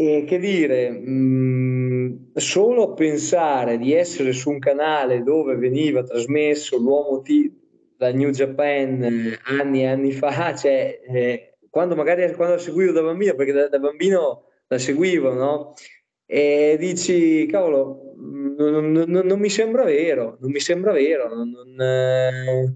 e 0.00 0.22
che 0.24 0.38
dire, 0.38 0.90
mh, 0.90 1.10
mm, 1.10 2.16
solo 2.34 2.94
pensare 2.94 3.78
di 3.78 3.94
essere 3.94 4.32
su 4.32 4.50
un 4.50 4.60
canale 4.60 5.24
dove 5.24 5.56
veniva 5.56 6.04
trasmesso 6.04 6.78
l'uomo 6.78 7.20
T 7.20 7.50
da 7.96 8.12
New 8.12 8.30
Japan 8.30 9.02
eh, 9.02 9.38
anni 9.42 9.80
e 9.82 9.86
anni 9.86 10.12
fa, 10.12 10.54
cioè, 10.54 11.00
eh, 11.04 11.56
quando 11.68 11.96
magari 11.96 12.32
quando 12.34 12.54
la 12.54 12.60
seguivo 12.60 12.92
da 12.92 13.02
bambino, 13.02 13.34
perché 13.34 13.50
da, 13.50 13.68
da 13.68 13.80
bambino 13.80 14.44
la 14.68 14.78
seguivo, 14.78 15.32
no? 15.32 15.74
E 16.26 16.76
dici, 16.78 17.46
cavolo, 17.46 18.14
non, 18.56 18.92
non, 18.92 19.26
non, 19.26 19.38
mi 19.40 19.50
sembra 19.50 19.82
vero, 19.82 20.36
non 20.40 20.52
mi 20.52 20.60
sembra 20.60 20.92
vero, 20.92 21.28
non, 21.34 21.80
eh, 21.80 22.72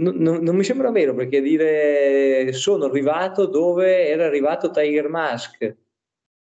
non, 0.00 0.54
mi 0.54 0.64
sembra 0.64 0.90
vero 0.90 1.14
perché 1.14 1.40
dire 1.40 2.52
sono 2.52 2.84
arrivato 2.84 3.46
dove 3.46 4.06
era 4.08 4.26
arrivato 4.26 4.70
Tiger 4.70 5.08
Mask, 5.08 5.84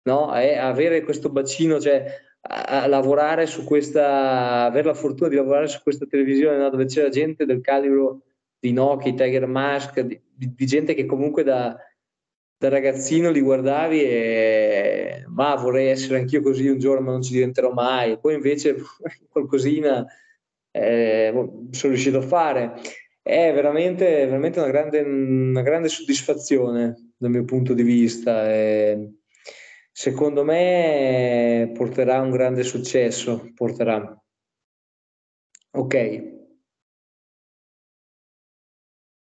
no? 0.04 0.34
E 0.36 0.56
avere 0.56 1.02
questo 1.02 1.28
bacino, 1.28 1.80
cioè 1.80 2.04
a, 2.40 2.86
lavorare 2.86 3.46
su 3.46 3.64
questa, 3.64 4.64
avere 4.64 4.86
la 4.86 4.94
fortuna 4.94 5.28
di 5.28 5.36
lavorare 5.36 5.68
su 5.68 5.80
questa 5.82 6.06
televisione 6.06 6.56
no? 6.56 6.70
dove 6.70 6.86
c'era 6.86 7.08
gente 7.08 7.44
del 7.46 7.60
calibro 7.60 8.22
di 8.58 8.72
Nokia, 8.72 9.14
Tiger 9.14 9.46
Mask, 9.46 10.00
di, 10.00 10.20
di, 10.32 10.52
di 10.54 10.66
gente 10.66 10.94
che 10.94 11.06
comunque 11.06 11.42
da, 11.42 11.76
da 12.56 12.68
ragazzino 12.68 13.30
li 13.30 13.40
guardavi 13.40 14.02
e 14.02 15.24
ma 15.28 15.54
vorrei 15.56 15.88
essere 15.88 16.18
anch'io 16.18 16.40
così 16.40 16.68
un 16.68 16.78
giorno 16.78 17.04
ma 17.04 17.12
non 17.12 17.22
ci 17.22 17.32
diventerò 17.32 17.72
mai 17.72 18.18
poi 18.18 18.34
invece 18.34 18.76
qualcosina 19.28 20.06
eh, 20.70 21.30
boh, 21.32 21.66
sono 21.70 21.92
riuscito 21.92 22.18
a 22.18 22.22
fare 22.22 22.72
è 23.20 23.52
veramente, 23.54 24.26
veramente 24.26 24.58
una, 24.60 24.68
grande, 24.68 25.00
una 25.00 25.62
grande 25.62 25.88
soddisfazione 25.88 27.12
dal 27.16 27.30
mio 27.30 27.44
punto 27.44 27.72
di 27.72 27.82
vista 27.82 28.52
e 28.52 29.12
secondo 29.96 30.42
me 30.42 31.70
porterà 31.72 32.20
un 32.20 32.30
grande 32.30 32.64
successo 32.64 33.52
porterà. 33.54 34.20
Ok. 35.70 36.32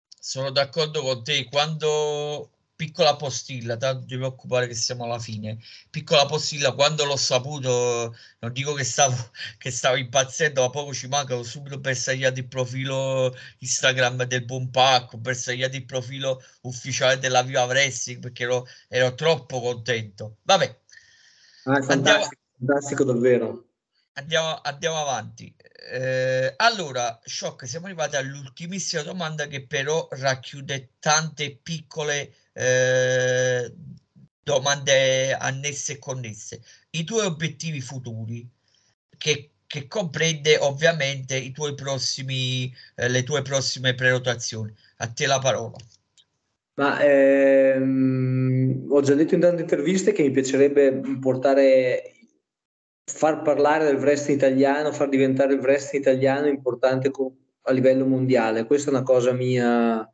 Sono 0.08 0.52
d'accordo 0.52 1.02
con 1.02 1.22
te. 1.22 1.50
Quando 1.50 2.53
piccola 2.84 3.16
postilla, 3.16 3.78
tanto 3.78 4.06
ti 4.06 4.18
preoccupare 4.18 4.68
che 4.68 4.76
siamo 4.76 5.06
alla 5.06 5.18
fine. 5.18 5.58
Piccola 5.90 6.26
postilla, 6.26 6.74
quando 6.74 7.06
l'ho 7.06 7.16
saputo, 7.16 8.14
non 8.40 8.52
dico 8.52 8.74
che 8.74 8.84
stavo, 8.84 9.16
che 9.58 9.72
stavo 9.72 9.96
impazzendo, 9.96 10.62
ma 10.62 10.70
poco 10.70 10.94
ci 10.94 11.08
manca, 11.08 11.38
ho 11.38 11.44
subito 11.44 11.80
bersagliato 11.80 12.40
il 12.40 12.48
profilo 12.48 13.34
Instagram 13.60 14.24
del 14.24 14.44
Buon 14.44 14.70
Pacco, 14.70 15.18
bersagliato 15.18 15.78
il 15.78 15.86
profilo 15.86 16.44
ufficiale 16.64 17.20
della 17.20 17.42
Viva 17.42 17.64
Wrestling 17.64 18.20
perché 18.20 18.44
ero, 18.44 18.68
ero 18.90 19.14
troppo 19.16 19.62
contento. 19.62 20.40
Vabbè. 20.42 20.82
Ah, 21.66 21.82
fantastico, 21.82 21.94
andiamo, 21.94 22.30
fantastico 22.58 23.04
davvero. 23.06 23.68
Andiamo, 24.16 24.60
andiamo 24.62 25.00
avanti. 25.00 25.56
Eh, 25.90 26.54
allora, 26.58 27.18
Shock, 27.24 27.66
siamo 27.66 27.86
arrivati 27.86 28.18
all'ultimissima 28.18 29.04
domanda 29.04 29.48
che 29.48 29.66
però 29.66 30.06
racchiude 30.12 30.96
tante 31.00 31.58
piccole 31.64 32.34
eh, 32.54 33.74
domande 34.44 35.34
annesse 35.34 35.94
e 35.94 36.00
connesse. 36.00 36.62
I 36.92 37.04
tuoi 37.04 37.26
obiettivi 37.26 37.82
futuri, 37.82 38.48
che, 39.18 39.52
che 39.66 39.88
comprende 39.88 40.58
ovviamente 40.58 41.36
i 41.36 41.52
tuoi 41.52 41.74
prossimi, 41.76 42.74
eh, 42.96 43.10
le 43.10 43.24
tue 43.24 43.42
prossime 43.42 43.96
prenotazioni. 43.96 44.74
A 44.98 45.08
te 45.08 45.26
la 45.26 45.40
parola. 45.40 45.78
Ma 46.76 47.00
ehm, 47.04 48.88
ho 48.90 49.02
già 49.02 49.14
detto 49.14 49.36
in 49.36 49.42
tante 49.42 49.62
interviste 49.62 50.12
che 50.12 50.24
mi 50.24 50.32
piacerebbe 50.32 51.02
portare, 51.20 52.14
far 53.06 53.44
parlare 53.44 53.86
del 53.86 53.98
wrestling 53.98 54.38
italiano, 54.40 54.92
far 54.92 55.10
diventare 55.10 55.54
il 55.54 55.60
wrestling 55.60 56.04
italiano 56.04 56.48
importante 56.48 57.12
a 57.66 57.72
livello 57.72 58.06
mondiale. 58.06 58.66
Questa 58.66 58.90
è 58.90 58.94
una 58.94 59.04
cosa 59.04 59.34
mia 59.34 60.13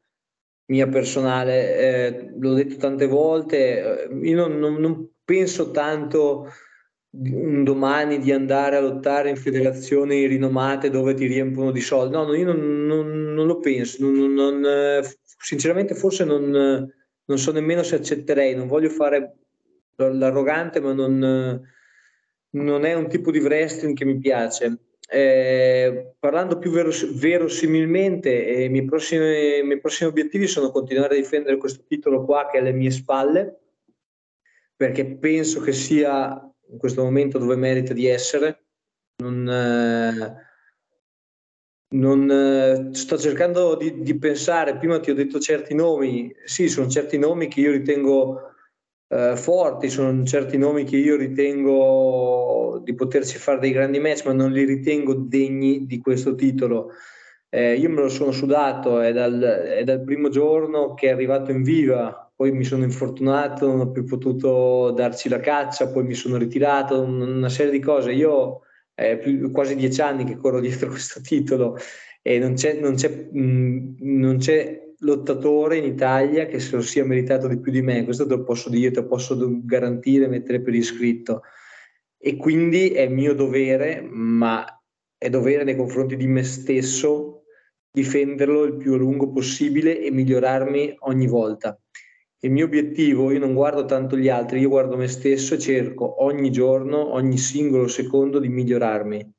mia 0.69 0.88
personale, 0.88 1.77
eh, 1.77 2.34
l'ho 2.38 2.53
detto 2.53 2.77
tante 2.77 3.08
volte, 3.08 4.08
eh, 4.08 4.19
io 4.21 4.36
non, 4.36 4.60
non, 4.60 4.75
non, 4.75 5.10
penso 5.23 5.71
tanto 5.71 6.47
un 7.12 7.63
domani 7.63 8.19
di 8.19 8.32
andare 8.32 8.75
a 8.75 8.79
lottare 8.79 9.29
in 9.29 9.36
federazioni 9.36 10.27
rinomate 10.27 10.89
dove 10.91 11.15
ti 11.15 11.25
riempiono 11.25 11.71
di 11.71 11.82
soldi, 11.82 12.15
no, 12.15 12.34
io 12.36 12.45
non, 12.45 12.86
non, 12.86 13.45
lo 13.47 13.60
penso, 13.60 13.97
eh, 14.08 15.01
sinceramente 15.23 15.95
forse 15.95 16.23
non, 16.23 16.88
so 17.36 17.51
nemmeno 17.51 17.82
se 17.82 17.95
accetterei, 17.95 18.55
non 18.55 18.67
voglio 18.67 18.89
fare 18.89 19.38
l'arrogante, 19.95 20.79
ma 20.79 20.93
non, 20.93 21.62
non 22.51 22.86
è 22.86 22.93
un 22.93 23.08
tipo 23.08 23.32
di 23.32 23.39
wrestling 23.39 23.95
che 23.95 24.05
mi 24.05 24.19
piace 24.19 24.88
eh, 25.12 26.13
parlando 26.19 26.60
più 26.60 26.69
veros- 26.69 27.12
verosimilmente, 27.17 28.45
eh, 28.45 28.63
i, 28.65 28.69
miei 28.69 28.86
prossimi, 28.86 29.58
i, 29.58 29.63
miei 29.63 29.80
prossimi, 29.80 30.10
obiettivi 30.10 30.45
sono 30.45 30.69
continuare 30.69 31.15
a 31.15 31.19
difendere 31.19 31.58
questo 31.58 31.84
titolo 31.88 32.24
qua 32.24 32.48
che 32.50 32.58
è 32.58 32.60
alle 32.60 32.74
mie 32.74 32.91
spalle, 32.91 33.60
perché 34.76 35.17
penso 35.17 35.62
che 35.62 35.72
sia 35.72 36.39
in 36.69 36.78
questo 36.78 37.04
momento 37.04 37.39
dove 37.39 37.56
merita 37.56 37.93
di 37.93 38.06
essere. 38.06 38.65
Non, 39.17 39.50
eh, 39.50 40.36
non 41.95 42.32
eh, 42.32 42.93
sto 42.93 43.17
cercando 43.17 43.76
di, 43.76 44.02
di, 44.02 44.17
pensare, 44.17 44.78
prima 44.78 45.00
ti 45.00 45.10
ho 45.10 45.15
detto 45.15 45.39
certi 45.39 45.74
nomi, 45.74 46.32
sì, 46.45 46.69
sono 46.69 46.88
certi 46.88 47.17
nomi 47.17 47.48
che 47.48 47.62
io 47.62 47.72
ritengo 47.72 48.49
eh, 49.10 49.36
forti, 49.36 49.89
sono 49.89 50.24
certi 50.24 50.58
nomi 50.58 50.84
che 50.84 50.98
io 50.98 51.15
ritengo 51.15 52.80
di 52.84 52.93
poterci 52.93 53.38
fare 53.38 53.60
dei 53.60 53.72
grandi 53.72 54.00
match, 54.00 54.26
ma 54.26 54.34
non 54.34 54.52
li 54.52 54.63
ritengo 54.63 55.13
degni 55.15 55.86
di 55.86 56.00
questo 56.00 56.36
titolo. 56.36 56.91
Eh, 57.50 57.74
io 57.76 57.89
me 57.89 58.02
lo 58.02 58.10
sono 58.10 58.32
sudato, 58.32 59.00
è 59.02 59.12
dal, 59.12 59.41
è 59.41 59.84
dal, 59.84 60.04
primo 60.04 60.30
giorno 60.30 60.93
che 60.93 61.08
è 61.08 61.12
arrivato 61.12 61.52
in 61.52 61.63
viva, 61.63 62.32
poi 62.36 62.52
mi 62.52 62.63
sono 62.63 62.84
infortunato, 62.84 63.65
non 63.65 63.80
ho 63.80 63.91
più 63.91 64.06
potuto 64.06 64.91
darci 64.91 65.30
la 65.30 65.39
caccia, 65.39 65.89
poi 65.89 66.04
mi 66.04 66.13
sono 66.13 66.38
ritirato, 66.38 67.02
una 67.02 67.50
serie 67.50 67.72
di 67.72 67.80
cose. 67.80 68.12
Io 68.12 68.62
è 68.93 69.17
più, 69.17 69.52
quasi 69.52 69.76
dieci 69.76 70.02
anni 70.02 70.24
che 70.26 70.38
corro 70.38 70.60
dietro 70.60 70.89
questo 70.89 71.22
titolo 71.22 71.78
e 72.22 72.38
non 72.38 72.54
c'è, 72.54 72.80
non 72.80 72.95
c'è, 72.95 73.10
mh, 73.10 73.95
non 74.00 74.38
c'è 74.38 74.88
lottatore 75.00 75.78
in 75.78 75.86
Italia 75.86 76.46
che 76.46 76.60
se 76.60 76.76
lo 76.76 76.82
sia 76.82 77.06
meritato 77.06 77.48
di 77.48 77.60
più 77.60 77.72
di 77.72 77.82
me, 77.82 78.04
questo 78.04 78.26
te 78.26 78.36
lo 78.36 78.44
posso 78.44 78.70
dire, 78.70 78.92
te 78.92 79.02
lo 79.02 79.08
posso 79.08 79.38
garantire, 79.64 80.28
mettere 80.28 80.62
per 80.62 80.74
iscritto. 80.74 81.42
E 82.18 82.36
quindi 82.36 82.90
è 82.90 83.08
mio 83.08 83.34
dovere, 83.34 84.02
ma 84.02 84.66
è 85.18 85.30
dovere 85.30 85.64
nei 85.64 85.76
confronti 85.76 86.16
di 86.16 86.28
me 86.28 86.44
stesso 86.44 87.44
difenderlo 87.92 88.64
il 88.64 88.76
più 88.76 88.94
a 88.94 88.98
lungo 88.98 89.32
possibile 89.32 90.02
e 90.02 90.12
migliorarmi 90.12 90.96
ogni 91.00 91.28
volta. 91.28 91.80
Il 92.42 92.52
mio 92.52 92.66
obiettivo, 92.66 93.32
io 93.32 93.40
non 93.40 93.54
guardo 93.54 93.86
tanto 93.86 94.18
gli 94.18 94.30
altri, 94.30 94.60
io 94.60 94.70
guardo 94.70 94.96
me 94.96 95.08
stesso 95.08 95.56
e 95.56 95.60
cerco 95.60 96.24
ogni 96.24 96.52
giorno, 96.52 97.14
ogni 97.14 97.38
singolo 97.38 97.88
secondo 97.88 98.40
di 98.40 98.48
migliorarmi 98.48 99.34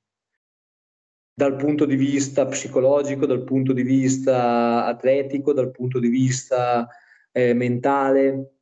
dal 1.40 1.56
punto 1.56 1.86
di 1.86 1.96
vista 1.96 2.44
psicologico, 2.44 3.24
dal 3.24 3.44
punto 3.44 3.72
di 3.72 3.82
vista 3.82 4.84
atletico, 4.84 5.54
dal 5.54 5.70
punto 5.70 5.98
di 5.98 6.08
vista 6.08 6.86
eh, 7.32 7.54
mentale, 7.54 8.56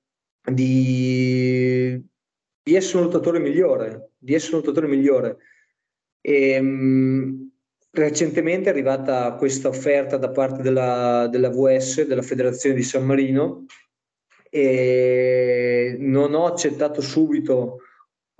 di, 0.44 2.00
di, 2.62 2.74
essere 2.76 2.98
un 2.98 3.04
lottatore 3.06 3.40
migliore, 3.40 4.12
di 4.16 4.32
essere 4.32 4.54
un 4.54 4.62
lottatore 4.62 4.86
migliore. 4.86 5.38
E, 6.20 6.60
mh, 6.60 7.50
recentemente 7.90 8.68
è 8.68 8.72
arrivata 8.72 9.32
questa 9.32 9.66
offerta 9.66 10.16
da 10.16 10.30
parte 10.30 10.62
della, 10.62 11.26
della 11.28 11.50
VS, 11.50 12.06
della 12.06 12.22
Federazione 12.22 12.76
di 12.76 12.84
San 12.84 13.04
Marino, 13.04 13.64
e 14.50 15.96
non 15.98 16.32
ho 16.32 16.46
accettato 16.46 17.00
subito 17.00 17.80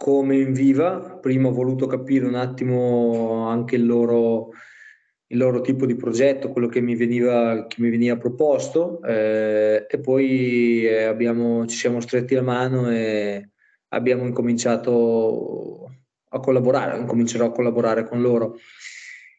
come 0.00 0.36
in 0.36 0.52
Viva, 0.52 1.18
prima 1.20 1.48
ho 1.48 1.52
voluto 1.52 1.88
capire 1.88 2.24
un 2.24 2.36
attimo 2.36 3.48
anche 3.48 3.74
il 3.74 3.84
loro, 3.84 4.50
il 5.26 5.38
loro 5.38 5.60
tipo 5.60 5.86
di 5.86 5.96
progetto, 5.96 6.52
quello 6.52 6.68
che 6.68 6.80
mi 6.80 6.94
veniva, 6.94 7.66
che 7.66 7.82
mi 7.82 7.90
veniva 7.90 8.16
proposto 8.16 9.02
eh, 9.02 9.88
e 9.90 9.98
poi 9.98 10.86
eh, 10.86 11.02
abbiamo, 11.02 11.66
ci 11.66 11.76
siamo 11.76 12.00
stretti 12.00 12.36
la 12.36 12.42
mano 12.42 12.88
e 12.92 13.50
abbiamo 13.88 14.24
incominciato 14.24 15.90
a 16.28 16.38
collaborare, 16.38 16.96
incomincerò 16.96 17.46
a 17.46 17.52
collaborare 17.52 18.06
con 18.06 18.20
loro. 18.20 18.56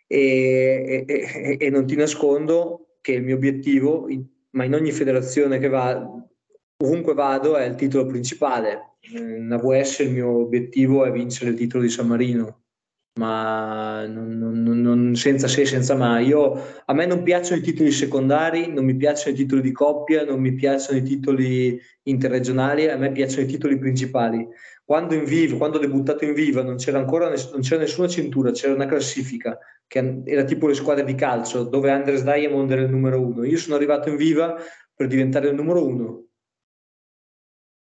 E, 0.07 1.05
e, 1.07 1.57
e 1.57 1.69
non 1.69 1.85
ti 1.85 1.95
nascondo 1.95 2.97
che 2.99 3.13
il 3.13 3.23
mio 3.23 3.35
obiettivo, 3.35 4.09
ma 4.49 4.65
in 4.65 4.73
ogni 4.73 4.91
federazione 4.91 5.57
che 5.57 5.69
va, 5.69 6.05
ovunque 6.83 7.13
vado, 7.13 7.55
è 7.57 7.65
il 7.65 7.75
titolo 7.75 8.05
principale 8.05 8.89
in 9.11 9.51
AWS 9.51 9.99
il 9.99 10.11
mio 10.11 10.29
obiettivo 10.29 11.05
è 11.05 11.11
vincere 11.11 11.51
il 11.51 11.57
titolo 11.57 11.83
di 11.83 11.89
San 11.89 12.07
Marino. 12.07 12.63
ma 13.19 14.05
non, 14.07 14.37
non, 14.37 14.81
non, 14.81 15.15
senza 15.15 15.47
se, 15.47 15.65
senza 15.65 15.95
ma. 15.95 16.19
Io, 16.19 16.53
a 16.85 16.93
me 16.93 17.05
non 17.05 17.23
piacciono 17.23 17.59
i 17.59 17.63
titoli 17.63 17.91
secondari, 17.91 18.71
non 18.71 18.85
mi 18.85 18.95
piacciono 18.95 19.33
i 19.33 19.37
titoli 19.37 19.61
di 19.61 19.71
coppia, 19.73 20.23
non 20.23 20.39
mi 20.39 20.53
piacciono 20.53 20.99
i 20.99 21.03
titoli 21.03 21.79
interregionali, 22.03 22.87
a 22.87 22.97
me 22.97 23.11
piacciono 23.11 23.43
i 23.43 23.47
titoli 23.47 23.77
principali. 23.77 24.47
Quando 24.85 25.15
in 25.15 25.25
Viva, 25.25 25.57
quando 25.57 25.77
ho 25.77 25.81
debuttato 25.81 26.23
in 26.23 26.33
Viva, 26.33 26.63
non 26.63 26.77
c'era 26.77 26.99
ancora 26.99 27.29
ness- 27.29 27.51
non 27.51 27.61
c'era 27.61 27.81
nessuna 27.81 28.07
cintura, 28.07 28.51
c'era 28.51 28.73
una 28.73 28.85
classifica 28.85 29.57
che 29.85 30.21
era 30.25 30.43
tipo 30.45 30.67
le 30.67 30.73
squadre 30.75 31.03
di 31.03 31.15
calcio, 31.15 31.63
dove 31.63 31.91
Andres 31.91 32.23
Diamond 32.23 32.71
era 32.71 32.81
il 32.81 32.89
numero 32.89 33.21
uno. 33.21 33.43
Io 33.43 33.57
sono 33.57 33.75
arrivato 33.75 34.09
in 34.09 34.15
Viva 34.15 34.55
per 34.95 35.07
diventare 35.07 35.49
il 35.49 35.55
numero 35.55 35.85
uno. 35.85 36.28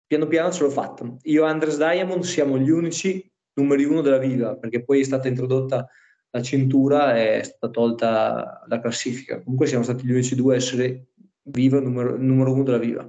Piano 0.07 0.27
piano 0.27 0.53
ce 0.53 0.62
l'ho 0.62 0.71
fatto. 0.71 1.19
Io 1.23 1.45
e 1.45 1.49
Andres 1.49 1.77
Diamond 1.77 2.23
siamo 2.25 2.59
gli 2.59 2.71
unici 2.71 3.31
numeri 3.55 3.85
uno 3.85 4.01
della 4.01 4.19
Viva, 4.19 4.57
perché 4.57 4.85
poi 4.85 5.01
è 5.01 5.05
stata 5.05 5.29
introdotta 5.29 5.88
la 6.31 6.43
cintura 6.43 7.17
e 7.17 7.40
è 7.40 7.43
stata 7.45 7.71
tolta 7.71 8.64
la 8.67 8.81
classifica. 8.81 9.40
Comunque 9.40 9.67
siamo 9.67 9.85
stati 9.85 10.05
gli 10.05 10.11
unici 10.11 10.35
due 10.35 10.55
a 10.55 10.57
essere 10.59 11.07
Viva, 11.43 11.79
numero, 11.81 12.17
numero 12.17 12.53
uno 12.53 12.64
della 12.64 12.79
Viva. 12.79 13.09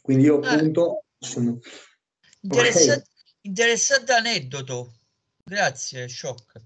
Quindi 0.00 0.24
io 0.24 0.40
ah. 0.40 0.50
appunto... 0.50 1.04
Sono... 1.18 1.60
Interessante, 2.40 2.92
okay. 2.92 3.04
interessante 3.42 4.12
aneddoto. 4.12 4.94
Grazie, 5.44 6.08
Shock. 6.08 6.60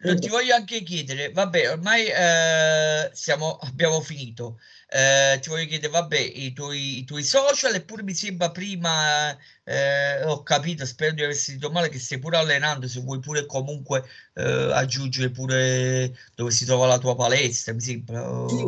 Non 0.00 0.18
ti 0.18 0.28
voglio 0.28 0.54
anche 0.54 0.82
chiedere, 0.82 1.30
vabbè, 1.32 1.72
ormai 1.72 2.06
eh, 2.06 3.10
siamo, 3.12 3.56
abbiamo 3.56 4.00
finito. 4.00 4.58
Eh, 4.90 5.38
ti 5.40 5.50
voglio 5.50 5.66
chiedere, 5.66 5.92
vabbè, 5.92 6.18
i 6.18 6.52
tuoi, 6.54 6.98
i 6.98 7.04
tuoi 7.04 7.22
social, 7.22 7.74
eppure 7.74 8.02
mi 8.02 8.14
sembra 8.14 8.50
prima, 8.50 9.36
eh, 9.64 10.24
ho 10.24 10.42
capito, 10.42 10.86
spero 10.86 11.12
di 11.12 11.22
aver 11.22 11.34
sentito 11.34 11.70
male, 11.70 11.90
che 11.90 11.98
stai 11.98 12.18
pure 12.18 12.38
allenando, 12.38 12.88
se 12.88 13.00
vuoi 13.00 13.18
pure 13.18 13.44
comunque 13.44 14.02
eh, 14.34 14.70
aggiungere 14.72 15.30
pure 15.30 16.16
dove 16.34 16.50
si 16.50 16.64
trova 16.64 16.86
la 16.86 16.98
tua 16.98 17.14
palestra, 17.14 17.74
mi 17.74 17.80
sembra. 17.80 18.48
Sì. 18.48 18.64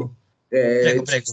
Eh, 0.48 0.80
prego, 0.82 1.02
prego. 1.02 1.32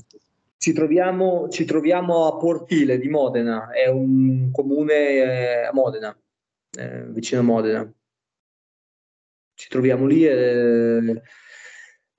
Ci 0.59 0.73
troviamo, 0.73 1.49
ci 1.49 1.65
troviamo, 1.65 2.27
a 2.27 2.37
Portile 2.37 2.97
di 2.97 3.09
Modena, 3.09 3.69
è 3.71 3.87
un 3.87 4.49
comune 4.51 4.93
eh, 4.93 5.65
a 5.65 5.73
Modena, 5.73 6.17
vicino 7.11 7.41
a 7.41 7.43
Modena 7.43 7.91
ci 9.57 9.69
troviamo 9.69 10.05
lì 10.05 10.23
eh, 10.23 11.21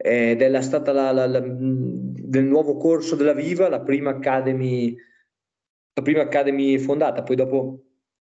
ed 0.00 0.40
è 0.42 0.62
stata 0.62 0.92
la, 0.92 1.11
la, 1.11 1.26
la, 1.26 1.40
del 1.40 2.44
nuovo 2.44 2.76
corso 2.76 3.16
della 3.16 3.32
Viva, 3.32 3.68
la 3.68 3.80
prima 3.80 4.11
Academy, 4.11 4.96
la 5.94 6.02
prima 6.02 6.22
Academy 6.22 6.78
fondata, 6.78 7.24
poi 7.24 7.34
dopo 7.37 7.82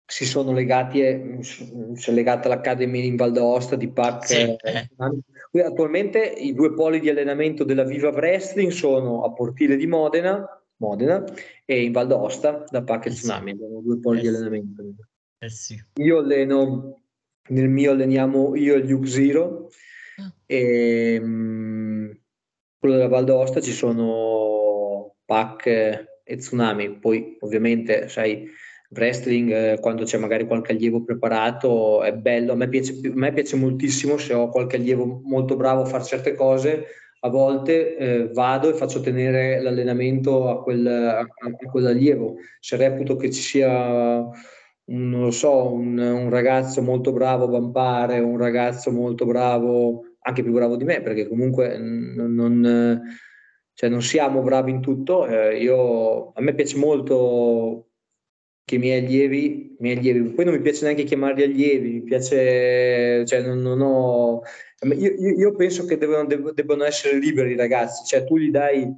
si 0.07 0.25
sono 0.25 0.53
legati, 0.53 1.01
eh, 1.01 1.39
si 1.41 2.11
è 2.11 2.13
legata 2.13 2.49
l'Academy 2.49 3.07
in 3.07 3.17
Val 3.17 3.33
d'Aosta 3.33 3.75
di 3.75 3.89
PAC. 3.89 4.27
Sì, 4.27 4.57
eh. 4.63 5.65
Attualmente 5.65 6.21
i 6.21 6.55
due 6.55 6.73
poli 6.75 7.01
di 7.01 7.09
allenamento 7.09 7.65
della 7.65 7.83
Viva 7.83 8.11
Wrestling 8.11 8.71
sono 8.71 9.25
a 9.25 9.33
Portile 9.33 9.75
di 9.75 9.89
Modena, 9.89 10.47
Modena 10.77 11.25
e 11.65 11.83
in 11.83 11.91
Val 11.91 12.07
d'Aosta 12.07 12.65
da 12.69 12.85
PAC 12.85 13.07
e 13.07 13.11
Tsunami, 13.11 13.51
abbiamo 13.51 13.81
due 13.81 13.99
poli 13.99 14.21
di 14.21 14.29
allenamento. 14.29 14.85
Eh 15.39 15.51
sì. 15.51 15.83
Io 15.95 16.19
alleno 16.19 17.01
nel 17.49 17.69
mio 17.69 17.91
alleniamo 17.91 18.55
io 18.55 18.77
e 18.77 18.87
Luke 18.87 19.09
Zero. 19.09 19.69
E 20.47 21.19
um, 21.23 22.19
quello 22.79 22.95
della 22.95 23.09
Val 23.09 23.25
d'Osta 23.25 23.61
ci 23.61 23.73
sono 23.73 25.17
Pac 25.25 25.67
e 25.67 26.37
Tsunami. 26.37 26.99
Poi 26.99 27.37
ovviamente 27.41 28.09
sai 28.09 28.49
wrestling 28.91 29.51
eh, 29.51 29.79
quando 29.81 30.05
c'è 30.05 30.17
magari 30.19 30.47
qualche 30.47 30.73
allievo 30.73 31.03
preparato 31.05 32.03
è 32.03 32.13
bello. 32.15 32.53
A 32.53 32.57
me, 32.57 32.69
piace, 32.69 32.93
a 32.93 33.11
me 33.15 33.33
piace 33.33 33.57
moltissimo 33.57 34.17
se 34.17 34.35
ho 34.35 34.49
qualche 34.49 34.77
allievo 34.77 35.21
molto 35.25 35.57
bravo 35.57 35.83
a 35.83 35.87
fare 35.87 36.05
certe 36.05 36.35
cose. 36.35 36.87
A 37.21 37.29
volte 37.29 37.97
eh, 37.97 38.29
vado 38.33 38.71
e 38.71 38.75
faccio 38.75 39.01
tenere 39.01 39.61
l'allenamento 39.61 40.49
a, 40.49 40.63
quel, 40.63 40.87
a, 40.87 41.19
a 41.19 41.71
quell'allievo. 41.71 42.37
Se 42.61 42.77
reputo 42.77 43.17
che 43.17 43.33
ci 43.33 43.41
sia 43.41 44.29
non 44.89 45.21
lo 45.21 45.31
so, 45.33 45.73
un, 45.73 45.99
un, 45.99 46.31
ragazzo 46.31 46.81
molto 46.83 47.13
bravo 47.13 47.45
a 47.45 47.49
vampare, 47.49 48.21
un 48.21 48.37
ragazzo 48.37 48.93
molto 48.93 49.27
bravo, 49.27 50.05
anche 50.27 50.43
più 50.43 50.53
bravo 50.53 50.77
di 50.77 50.85
me, 50.85 51.01
perché 51.03 51.29
comunque 51.29 51.79
non, 51.79 52.35
non, 52.35 53.03
cioè 53.73 53.89
non 53.89 54.03
siamo 54.03 54.43
bravi 54.43 54.73
in 54.73 54.81
tutto. 54.81 55.27
Eh, 55.27 55.59
io, 55.63 56.33
a 56.33 56.41
me 56.41 56.55
piace 56.55 56.77
molto 56.77 57.91
che 58.65 58.75
i 58.75 58.79
miei 58.79 59.05
allievi, 59.05 59.77
miei 59.79 59.97
allievi, 59.97 60.31
poi 60.31 60.45
non 60.45 60.55
mi 60.55 60.61
piace 60.61 60.85
neanche 60.85 61.05
chiamarli 61.05 61.45
allievi, 61.45 61.93
mi 61.93 62.03
piace, 62.03 63.25
cioè 63.25 63.41
non, 63.43 63.61
non 63.61 63.81
ho, 63.81 64.43
io, 64.83 65.13
io, 65.15 65.55
penso 65.55 65.85
che 65.85 65.97
devono, 65.97 66.27
debbano 66.53 66.83
essere 66.83 67.19
liberi 67.19 67.53
i 67.53 67.57
ragazzi, 67.57 68.05
cioè 68.05 68.25
tu 68.25 68.37
gli 68.37 68.51
dai, 68.51 68.93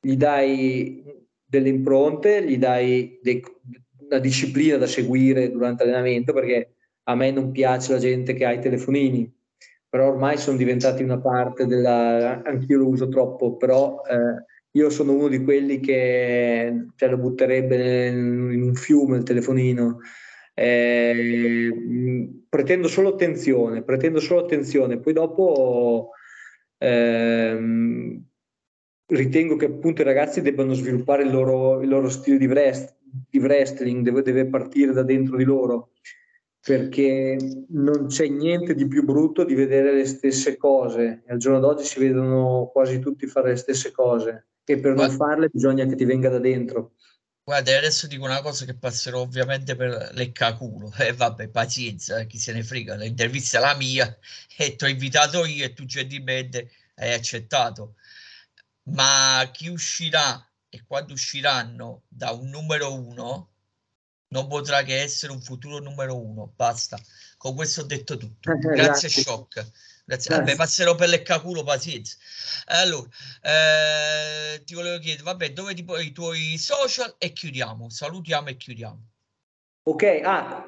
gli 0.00 0.16
dai 0.16 1.04
delle 1.44 1.68
impronte, 1.68 2.42
gli 2.46 2.56
dai 2.56 3.18
dei, 3.22 3.42
una 3.98 4.18
disciplina 4.18 4.78
da 4.78 4.86
seguire 4.86 5.50
durante 5.50 5.84
l'allenamento 5.84 6.32
perché 6.32 6.76
a 7.04 7.14
me 7.14 7.30
non 7.30 7.50
piace 7.50 7.92
la 7.92 7.98
gente 7.98 8.32
che 8.32 8.46
ha 8.46 8.52
i 8.52 8.60
telefonini, 8.60 9.30
però 9.90 10.08
ormai 10.08 10.38
sono 10.38 10.56
diventati 10.56 11.02
una 11.02 11.20
parte 11.20 11.66
della... 11.66 12.42
anch'io 12.44 12.78
lo 12.78 12.86
uso 12.86 13.08
troppo, 13.08 13.56
però 13.56 14.00
eh, 14.08 14.44
io 14.72 14.88
sono 14.88 15.12
uno 15.12 15.26
di 15.26 15.42
quelli 15.42 15.80
che 15.80 16.86
cioè, 16.94 17.08
lo 17.08 17.18
butterebbe 17.18 18.06
in 18.06 18.62
un 18.62 18.74
fiume 18.74 19.18
il 19.18 19.24
telefonino. 19.24 19.98
Eh, 20.54 21.72
pretendo 22.48 22.86
solo 22.86 23.10
attenzione, 23.10 23.82
pretendo 23.82 24.20
solo 24.20 24.40
attenzione, 24.44 25.00
poi 25.00 25.12
dopo 25.12 26.10
ehm, 26.78 28.24
ritengo 29.06 29.56
che 29.56 29.66
appunto 29.66 30.02
i 30.02 30.04
ragazzi 30.04 30.40
debbano 30.40 30.72
sviluppare 30.74 31.24
il 31.24 31.30
loro, 31.30 31.80
il 31.80 31.88
loro 31.88 32.08
stile 32.08 32.38
di, 32.38 32.46
wrest, 32.46 32.96
di 33.28 33.38
wrestling, 33.38 34.04
deve, 34.04 34.22
deve, 34.22 34.46
partire 34.46 34.92
da 34.92 35.02
dentro 35.02 35.36
di 35.36 35.44
loro, 35.44 35.90
perché 36.60 37.36
non 37.68 38.06
c'è 38.06 38.28
niente 38.28 38.74
di 38.74 38.86
più 38.86 39.04
brutto 39.04 39.44
di 39.44 39.54
vedere 39.54 39.92
le 39.92 40.04
stesse 40.04 40.56
cose. 40.56 41.22
E 41.26 41.32
al 41.32 41.38
giorno 41.38 41.60
d'oggi 41.60 41.84
si 41.84 41.98
vedono 41.98 42.70
quasi 42.72 42.98
tutti 42.98 43.26
fare 43.26 43.50
le 43.50 43.56
stesse 43.56 43.90
cose 43.90 44.48
e 44.64 44.78
per 44.78 44.94
non 44.94 45.10
farle 45.10 45.48
bisogna 45.48 45.86
che 45.86 45.96
ti 45.96 46.04
venga 46.04 46.28
da 46.28 46.38
dentro. 46.38 46.92
Guarda, 47.42 47.76
adesso 47.76 48.06
dico 48.06 48.24
una 48.24 48.42
cosa 48.42 48.64
che 48.64 48.76
passerò 48.76 49.20
ovviamente 49.20 49.74
per 49.74 50.10
leccaculo. 50.12 50.92
E 50.98 51.08
eh, 51.08 51.12
vabbè, 51.12 51.48
pazienza, 51.48 52.24
chi 52.24 52.38
se 52.38 52.52
ne 52.52 52.62
frega. 52.62 52.94
L'intervista 52.94 53.58
è 53.58 53.60
la 53.60 53.74
mia 53.74 54.16
e 54.56 54.76
ti 54.76 54.84
ho 54.84 54.88
invitato 54.88 55.44
io 55.44 55.64
e 55.64 55.72
tu 55.72 55.84
gentilmente 55.84 56.70
hai 56.96 57.14
accettato 57.14 57.94
ma 58.90 59.48
chi 59.52 59.68
uscirà 59.68 60.44
e 60.68 60.84
quando 60.86 61.12
usciranno 61.12 62.04
da 62.08 62.30
un 62.30 62.48
numero 62.48 62.94
uno 62.94 63.48
non 64.30 64.46
potrà 64.48 64.82
che 64.82 65.00
essere 65.00 65.32
un 65.32 65.40
futuro 65.40 65.78
numero 65.78 66.16
uno. 66.16 66.52
Basta. 66.54 66.98
Con 67.36 67.54
questo 67.54 67.82
ho 67.82 67.84
detto 67.84 68.16
tutto. 68.16 68.52
Grazie, 68.52 68.74
Grazie. 68.74 69.08
Shock. 69.08 69.70
Grazie. 70.04 70.36
Vabbè, 70.36 70.56
passerò 70.56 70.94
per 70.94 71.08
leccaculo, 71.08 71.62
pazienza. 71.62 72.16
Allora, 72.66 73.08
eh, 73.42 74.62
ti 74.64 74.74
volevo 74.74 74.98
chiedere, 74.98 75.22
vabbè, 75.22 75.52
dove 75.52 75.74
ti 75.74 75.84
poi 75.84 76.06
i 76.06 76.12
tuoi 76.12 76.58
social 76.58 77.14
e 77.18 77.32
chiudiamo. 77.32 77.88
Salutiamo 77.88 78.48
e 78.48 78.56
chiudiamo. 78.56 79.08
Ok, 79.84 80.20
ah, 80.24 80.66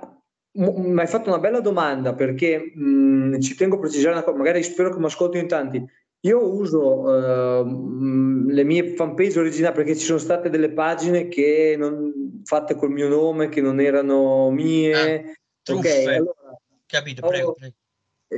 mi 0.54 1.00
hai 1.00 1.06
fatto 1.06 1.28
una 1.28 1.38
bella 1.38 1.60
domanda 1.60 2.14
perché 2.14 2.72
mh, 2.74 3.40
ci 3.40 3.54
tengo 3.54 3.76
a 3.76 3.80
precisare 3.80 4.14
una 4.14 4.22
cosa, 4.22 4.36
magari 4.36 4.62
spero 4.62 4.92
che 4.92 4.98
mi 4.98 5.06
ascolti 5.06 5.38
in 5.38 5.48
tanti. 5.48 5.84
Io 6.24 6.52
uso 6.54 7.00
uh, 7.00 8.46
le 8.48 8.64
mie 8.64 8.94
fanpage 8.94 9.40
originali 9.40 9.74
perché 9.74 9.96
ci 9.96 10.04
sono 10.04 10.18
state 10.18 10.50
delle 10.50 10.70
pagine 10.70 11.26
che 11.26 11.74
non, 11.76 12.40
fatte 12.44 12.76
col 12.76 12.90
mio 12.90 13.08
nome 13.08 13.48
che 13.48 13.60
non 13.60 13.80
erano 13.80 14.50
mie. 14.50 15.34
Ah, 15.64 15.72
ok, 15.72 15.86
allora, 16.06 16.58
capito, 16.86 17.26
prego, 17.26 17.54
prego. 17.54 17.74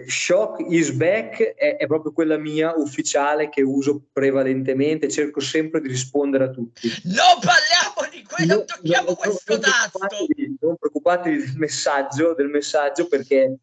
Shock 0.06 0.64
is 0.70 0.90
back 0.90 1.54
è, 1.54 1.76
è, 1.76 1.86
proprio 1.86 2.12
quella 2.12 2.36
mia 2.36 2.72
ufficiale 2.74 3.48
che 3.48 3.62
uso 3.62 4.06
prevalentemente, 4.12 5.08
cerco 5.08 5.40
sempre 5.40 5.80
di 5.80 5.88
rispondere 5.88 6.44
a 6.44 6.50
tutti. 6.50 6.88
Non 7.04 7.38
parliamo 7.40 8.10
di 8.10 8.24
quello, 8.24 8.54
non 8.56 8.66
tocchiamo 8.66 9.10
no, 9.10 9.14
questo 9.14 9.52
non. 9.52 9.60
Preoccupatevi, 9.60 10.56
non 10.60 10.76
preoccupatevi 10.76 11.36
del 11.36 11.56
messaggio, 11.56 12.34
del 12.34 12.48
messaggio 12.48 13.06
perché 13.06 13.56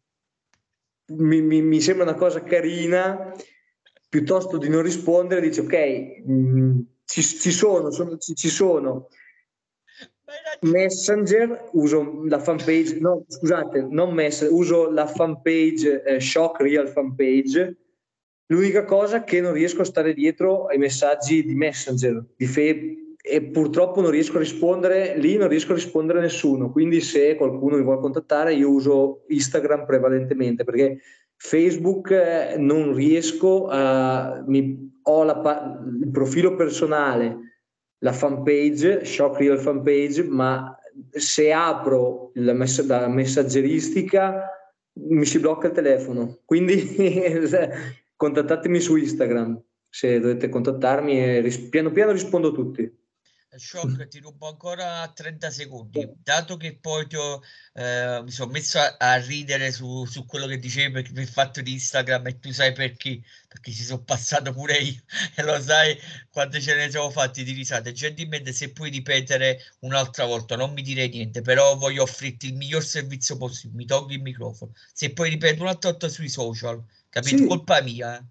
mi, 1.06 1.42
mi, 1.42 1.60
mi 1.60 1.80
sembra 1.80 2.04
una 2.04 2.14
cosa 2.14 2.42
carina 2.42 3.34
piuttosto 4.12 4.58
di 4.58 4.68
non 4.68 4.82
rispondere 4.82 5.40
dice 5.40 5.62
ok, 5.62 6.26
mh, 6.26 6.32
mm, 6.34 6.80
ci, 7.06 7.22
ci, 7.22 7.50
sono, 7.50 7.90
sono 7.90 8.18
ci, 8.18 8.34
ci, 8.34 8.50
sono. 8.50 9.08
Messenger, 10.60 11.70
uso 11.72 12.22
la 12.26 12.38
fanpage, 12.38 12.98
no 13.00 13.24
scusate, 13.26 13.86
non 13.88 14.12
Messenger, 14.12 14.54
uso 14.54 14.90
la 14.90 15.06
fanpage 15.06 16.02
eh, 16.02 16.20
Shock 16.20 16.60
Real 16.60 16.88
Fanpage. 16.88 17.78
L'unica 18.48 18.84
cosa 18.84 19.24
che 19.24 19.40
non 19.40 19.54
riesco 19.54 19.80
a 19.80 19.86
stare 19.86 20.12
dietro 20.12 20.66
ai 20.66 20.76
messaggi 20.76 21.42
di 21.42 21.54
Messenger, 21.54 22.22
di 22.36 22.44
Fe- 22.44 23.16
e 23.24 23.42
purtroppo 23.44 24.02
non 24.02 24.10
riesco 24.10 24.36
a 24.36 24.40
rispondere, 24.40 25.16
lì 25.16 25.38
non 25.38 25.48
riesco 25.48 25.72
a 25.72 25.76
rispondere 25.76 26.18
a 26.18 26.22
nessuno, 26.22 26.70
quindi 26.70 27.00
se 27.00 27.34
qualcuno 27.36 27.76
mi 27.76 27.82
vuole 27.82 28.00
contattare 28.00 28.52
io 28.52 28.68
uso 28.68 29.24
Instagram 29.28 29.86
prevalentemente 29.86 30.64
perché 30.64 30.98
Facebook 31.44 32.10
eh, 32.10 32.56
non 32.56 32.94
riesco 32.94 33.66
a... 33.68 34.42
Mi, 34.46 34.90
ho 35.02 35.24
la, 35.24 35.80
il 36.00 36.10
profilo 36.10 36.54
personale, 36.54 37.36
la 37.98 38.12
fanpage, 38.12 39.04
Shock 39.04 39.38
Real 39.38 39.58
Fanpage, 39.58 40.22
ma 40.22 40.76
se 41.10 41.52
apro 41.52 42.30
la, 42.34 42.52
mess- 42.52 42.86
la 42.86 43.08
messaggeristica 43.08 44.48
mi 44.94 45.24
si 45.24 45.40
blocca 45.40 45.66
il 45.66 45.72
telefono, 45.72 46.38
quindi 46.44 46.76
contattatemi 48.14 48.78
su 48.78 48.94
Instagram 48.96 49.60
se 49.88 50.20
dovete 50.20 50.48
contattarmi 50.48 51.20
e 51.20 51.40
ris- 51.40 51.68
piano 51.68 51.90
piano 51.90 52.12
rispondo 52.12 52.48
a 52.48 52.52
tutti. 52.52 53.00
Shock, 53.54 54.08
ti 54.08 54.18
rubo 54.18 54.48
ancora 54.48 55.06
30 55.14 55.50
secondi. 55.50 56.10
Dato 56.22 56.56
che 56.56 56.78
poi 56.80 57.06
ti 57.06 57.16
ho, 57.16 57.42
eh, 57.74 58.22
mi 58.22 58.30
sono 58.30 58.50
messo 58.50 58.78
a, 58.78 58.96
a 58.98 59.16
ridere 59.16 59.70
su, 59.72 60.06
su, 60.06 60.24
quello 60.24 60.46
che 60.46 60.58
dicevi 60.58 60.90
perché 60.90 61.12
per 61.12 61.22
il 61.22 61.28
fatto 61.28 61.60
di 61.60 61.72
Instagram 61.72 62.28
e 62.28 62.38
tu 62.38 62.50
sai 62.50 62.72
perché, 62.72 63.20
perché 63.48 63.70
ci 63.72 63.82
sono 63.82 64.02
passato 64.02 64.54
pure 64.54 64.78
io 64.78 65.00
e 65.36 65.42
lo 65.42 65.60
sai 65.60 65.94
quando 66.30 66.58
ce 66.60 66.74
ne 66.74 66.90
siamo 66.90 67.10
fatti 67.10 67.44
di 67.44 67.52
risate. 67.52 67.92
Gentilmente, 67.92 68.52
se 68.52 68.72
puoi 68.72 68.88
ripetere 68.88 69.58
un'altra 69.80 70.24
volta, 70.24 70.56
non 70.56 70.72
mi 70.72 70.80
dire 70.80 71.06
niente, 71.08 71.42
però 71.42 71.76
voglio 71.76 72.04
offrirti 72.04 72.46
il 72.46 72.54
miglior 72.54 72.82
servizio 72.82 73.36
possibile. 73.36 73.76
Mi 73.76 73.86
tolgo 73.86 74.12
il 74.12 74.22
microfono. 74.22 74.72
Se 74.94 75.12
poi 75.12 75.28
ripeto 75.28 75.62
un'altra 75.62 75.90
volta 75.90 76.08
sui 76.08 76.30
social, 76.30 76.82
capito? 77.10 77.36
Sì. 77.36 77.46
Colpa 77.46 77.82
mia. 77.82 78.18
Eh. 78.18 78.22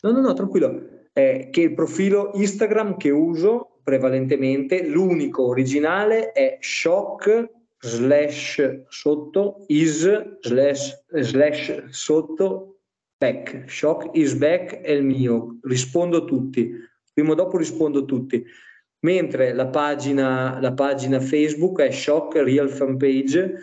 No, 0.00 0.10
no, 0.10 0.20
no, 0.20 0.34
tranquillo. 0.34 1.06
Eh, 1.14 1.48
che 1.50 1.62
il 1.62 1.74
profilo 1.74 2.32
Instagram 2.34 2.98
che 2.98 3.10
uso 3.10 3.77
prevalentemente. 3.88 4.86
L'unico 4.86 5.46
originale 5.46 6.32
è 6.32 6.58
shock 6.60 7.52
slash 7.80 8.84
sotto 8.88 9.64
is 9.68 10.06
slash, 10.40 11.04
slash 11.08 11.84
sotto 11.88 12.80
back. 13.16 13.64
Shock 13.66 14.10
is 14.12 14.34
back 14.34 14.82
è 14.82 14.90
il 14.90 15.04
mio. 15.04 15.58
Rispondo 15.62 16.26
tutti. 16.26 16.70
Prima 17.14 17.32
o 17.32 17.34
dopo 17.34 17.56
rispondo 17.56 18.04
tutti. 18.04 18.44
Mentre 19.00 19.54
la 19.54 19.68
pagina, 19.68 20.60
la 20.60 20.74
pagina 20.74 21.18
Facebook 21.18 21.80
è 21.80 21.90
Shock 21.90 22.42
Real 22.42 22.68
Fan 22.68 22.98
Page, 22.98 23.54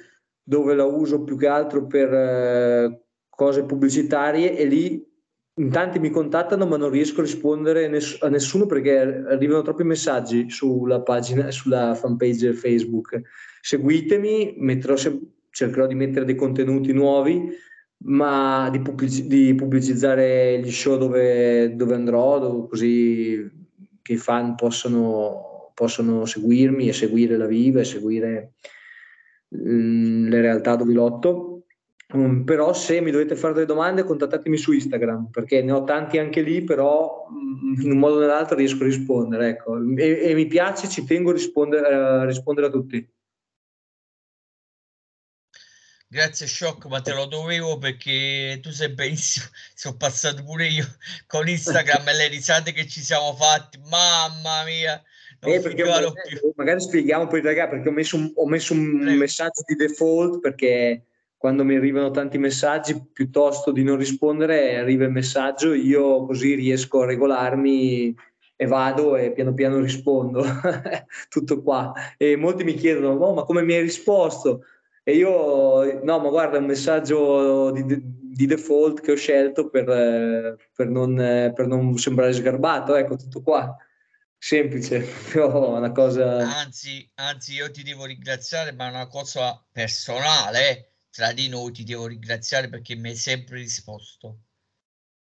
dove 0.42 0.74
la 0.74 0.86
uso 0.86 1.24
più 1.24 1.38
che 1.38 1.48
altro 1.48 1.86
per 1.86 2.12
eh, 2.12 3.02
cose 3.30 3.64
pubblicitarie 3.64 4.58
e 4.58 4.66
lì 4.66 5.06
in 5.58 5.70
tanti 5.70 6.00
mi 6.00 6.10
contattano 6.10 6.66
ma 6.66 6.76
non 6.76 6.90
riesco 6.90 7.22
a 7.22 7.24
rispondere 7.24 7.86
a 8.20 8.28
nessuno 8.28 8.66
perché 8.66 9.00
arrivano 9.00 9.62
troppi 9.62 9.84
messaggi 9.84 10.50
sulla 10.50 11.02
pagina, 11.02 11.50
sulla 11.52 11.96
fanpage 11.96 12.54
Facebook. 12.54 13.22
Seguitemi, 13.62 14.58
se- 14.96 15.20
cercherò 15.50 15.88
di 15.88 15.96
mettere 15.96 16.26
dei 16.26 16.36
contenuti 16.36 16.92
nuovi, 16.92 17.50
ma 18.00 18.70
di, 18.70 18.82
pubblic- 18.82 19.24
di 19.28 19.56
pubblicizzare 19.56 20.60
gli 20.60 20.72
show 20.72 20.98
dove, 20.98 21.74
dove 21.76 21.96
andrò, 21.96 22.40
dove, 22.40 22.68
così 22.68 23.50
che 24.02 24.14
i 24.14 24.18
fan 24.18 24.56
possano, 24.56 25.72
possano 25.74 26.26
seguirmi 26.26 26.90
e 26.90 26.94
seguire 26.94 27.38
la 27.38 27.48
Viva 27.48 27.80
e 27.80 27.86
seguire 27.86 28.54
mh, 29.48 29.70
mm, 29.70 30.28
le 30.28 30.42
realtà 30.42 30.76
dove 30.76 30.94
lotto 30.94 31.55
Um, 32.14 32.44
però 32.44 32.72
se 32.72 33.02
mi 33.02 33.10
dovete 33.10 33.36
fare 33.36 33.54
delle 33.56 33.66
domande 33.66 34.04
contattatemi 34.04 34.58
su 34.58 34.72
Instagram 34.72 35.32
perché 35.32 35.64
ne 35.64 35.72
ho 35.72 35.84
tanti 35.86 36.20
anche 36.20 36.42
lì 36.42 36.64
però 36.64 37.26
um, 37.28 37.76
in 37.82 37.92
un 37.92 37.98
modo 37.98 38.18
o 38.18 38.20
nell'altro 38.20 38.56
riesco 38.56 38.84
a 38.84 38.86
rispondere 38.86 39.50
ecco. 39.50 39.76
e, 39.98 40.22
e, 40.22 40.34
mi 40.36 40.46
piace, 40.46 40.88
ci 40.88 41.04
tengo 41.04 41.32
a 41.32 41.34
rispondere, 41.34 41.94
a 41.94 42.26
rispondere 42.26 42.68
a 42.68 42.70
tutti. 42.70 43.14
Grazie 46.08 46.46
Shock, 46.46 46.86
ma 46.86 47.02
te 47.02 47.12
lo 47.12 47.26
dovevo 47.26 47.80
perché 47.80 48.60
tu 48.62 48.70
sai 48.70 48.94
benissimo, 48.94 49.48
sono 49.74 49.98
passato 49.98 50.44
pure 50.44 50.68
io 50.68 50.86
con 51.26 51.48
Instagram 51.48 52.08
e 52.08 52.14
le 52.14 52.28
risate 52.28 52.72
che 52.72 52.88
ci 52.88 53.02
siamo 53.02 53.34
fatti, 53.34 53.80
mamma 53.90 54.64
mia, 54.64 55.04
eh, 55.40 55.60
magari, 55.60 56.14
magari, 56.56 56.80
spieghiamo 56.80 57.28
poi 57.28 57.42
ragazzi 57.42 57.72
perché 57.72 57.90
ho 57.90 57.92
messo 57.92 58.16
un, 58.16 58.32
ho 58.36 58.48
messo 58.48 58.74
un 58.74 59.16
messaggio 59.18 59.64
di 59.66 59.76
default 59.76 60.40
perché 60.40 61.06
quando 61.46 61.64
mi 61.64 61.76
arrivano 61.76 62.10
tanti 62.10 62.40
messaggi, 62.40 63.00
piuttosto 63.14 63.72
di 63.72 63.84
non 63.84 63.98
rispondere, 63.98 64.78
arriva 64.78 65.06
il 65.06 65.12
messaggio, 65.12 65.74
io 65.74 66.26
così 66.26 66.56
riesco 66.56 67.02
a 67.02 67.06
regolarmi 67.06 68.16
e 68.56 68.66
vado 68.66 69.16
e 69.16 69.32
piano 69.32 69.54
piano 69.54 69.78
rispondo. 69.78 70.44
Tutto 71.30 71.62
qua. 71.62 71.94
E 72.18 72.36
molti 72.36 72.64
mi 72.64 72.74
chiedono, 72.74 73.10
oh, 73.24 73.36
ma 73.36 73.44
come 73.44 73.62
mi 73.62 73.76
hai 73.76 73.84
risposto? 73.84 74.64
E 75.04 75.16
io, 75.16 76.04
no, 76.04 76.18
ma 76.18 76.30
guarda, 76.30 76.58
è 76.58 76.62
un 76.62 76.66
messaggio 76.66 77.70
di, 77.70 77.86
di 77.86 78.48
default 78.48 79.02
che 79.02 79.12
ho 79.12 79.16
scelto 79.16 79.70
per, 79.70 79.86
per, 80.74 80.88
non, 80.90 81.14
per 81.54 81.68
non 81.68 81.96
sembrare 82.00 82.34
sgarbato, 82.34 82.96
ecco, 82.96 83.18
tutto 83.18 83.44
qua 83.44 83.78
semplice, 84.36 85.08
una 85.38 85.92
cosa... 85.92 86.38
Anzi, 86.38 87.08
anzi, 87.16 87.54
io 87.54 87.70
ti 87.70 87.84
devo 87.84 88.06
ringraziare, 88.06 88.72
ma 88.74 88.88
è 88.88 88.90
una 88.90 89.08
cosa 89.08 89.64
personale, 89.72 90.95
tra 91.16 91.32
di 91.32 91.48
noi 91.48 91.72
ti 91.72 91.86
devo 91.86 92.08
ringraziare 92.08 92.68
perché 92.68 92.94
mi 92.96 93.08
hai 93.08 93.16
sempre 93.16 93.60
risposto. 93.60 94.40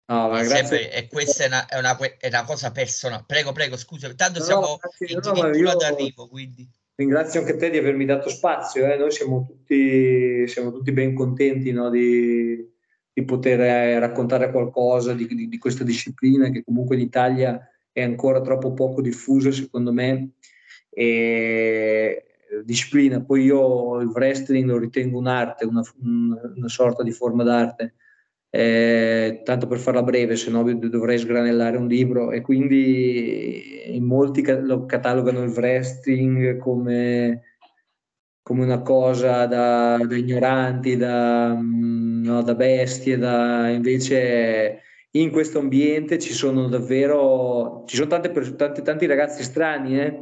No, 0.06 0.28
ma 0.28 0.42
sempre, 0.44 0.92
e 0.92 1.08
questa 1.08 1.44
è 1.44 1.46
una, 1.48 1.66
è, 1.66 1.78
una, 1.78 1.98
è 1.98 2.28
una, 2.28 2.44
cosa 2.44 2.70
personale. 2.70 3.24
Prego, 3.26 3.50
prego, 3.50 3.76
scusa, 3.76 4.12
tanto 4.14 4.38
no, 4.38 4.44
siamo 4.44 4.78
addirittura 4.80 5.72
no, 5.72 5.76
d'arrivo, 5.76 6.28
quindi. 6.28 6.68
Ringrazio 6.94 7.40
anche 7.40 7.56
te 7.56 7.70
di 7.70 7.78
avermi 7.78 8.04
dato 8.04 8.28
spazio, 8.28 8.86
eh. 8.86 8.96
noi 8.96 9.10
siamo 9.10 9.44
tutti, 9.44 10.46
siamo 10.46 10.70
tutti 10.70 10.92
ben 10.92 11.12
contenti 11.14 11.72
no, 11.72 11.90
di, 11.90 12.72
di, 13.12 13.24
poter 13.24 13.60
eh, 13.60 13.98
raccontare 13.98 14.50
qualcosa 14.52 15.12
di, 15.12 15.26
di, 15.26 15.48
di, 15.48 15.58
questa 15.58 15.82
disciplina 15.82 16.50
che 16.50 16.62
comunque 16.62 16.94
in 16.96 17.02
Italia 17.02 17.68
è 17.90 18.02
ancora 18.02 18.40
troppo 18.40 18.74
poco 18.74 19.00
diffusa 19.00 19.50
secondo 19.50 19.92
me 19.92 20.34
e, 20.90 22.29
disciplina. 22.64 23.20
Poi 23.20 23.44
io 23.44 24.00
il 24.00 24.08
wrestling 24.08 24.68
lo 24.68 24.78
ritengo 24.78 25.18
un'arte, 25.18 25.64
una, 25.64 25.82
una 26.02 26.68
sorta 26.68 27.02
di 27.02 27.12
forma 27.12 27.42
d'arte. 27.42 27.94
Eh, 28.52 29.42
tanto 29.44 29.68
per 29.68 29.78
farla 29.78 30.02
breve, 30.02 30.34
se 30.34 30.50
no 30.50 30.64
dovrei 30.74 31.18
sgranellare 31.18 31.76
un 31.76 31.86
libro 31.86 32.32
e 32.32 32.40
quindi 32.40 33.94
in 33.94 34.04
molti 34.04 34.44
lo 34.62 34.86
catalogano 34.86 35.44
il 35.44 35.50
wrestling 35.50 36.56
come, 36.56 37.42
come 38.42 38.64
una 38.64 38.82
cosa 38.82 39.46
da, 39.46 39.98
da 40.04 40.16
ignoranti, 40.16 40.96
da, 40.96 41.56
no, 41.60 42.42
da 42.42 42.54
bestie, 42.56 43.18
da, 43.18 43.68
invece 43.68 44.80
in 45.12 45.30
questo 45.30 45.60
ambiente 45.60 46.18
ci 46.18 46.32
sono 46.32 46.68
davvero 46.68 47.84
ci 47.86 47.96
sono 47.96 48.08
tante, 48.08 48.30
tanti, 48.54 48.82
tanti 48.82 49.06
ragazzi 49.06 49.42
strani 49.42 50.00
eh, 50.00 50.18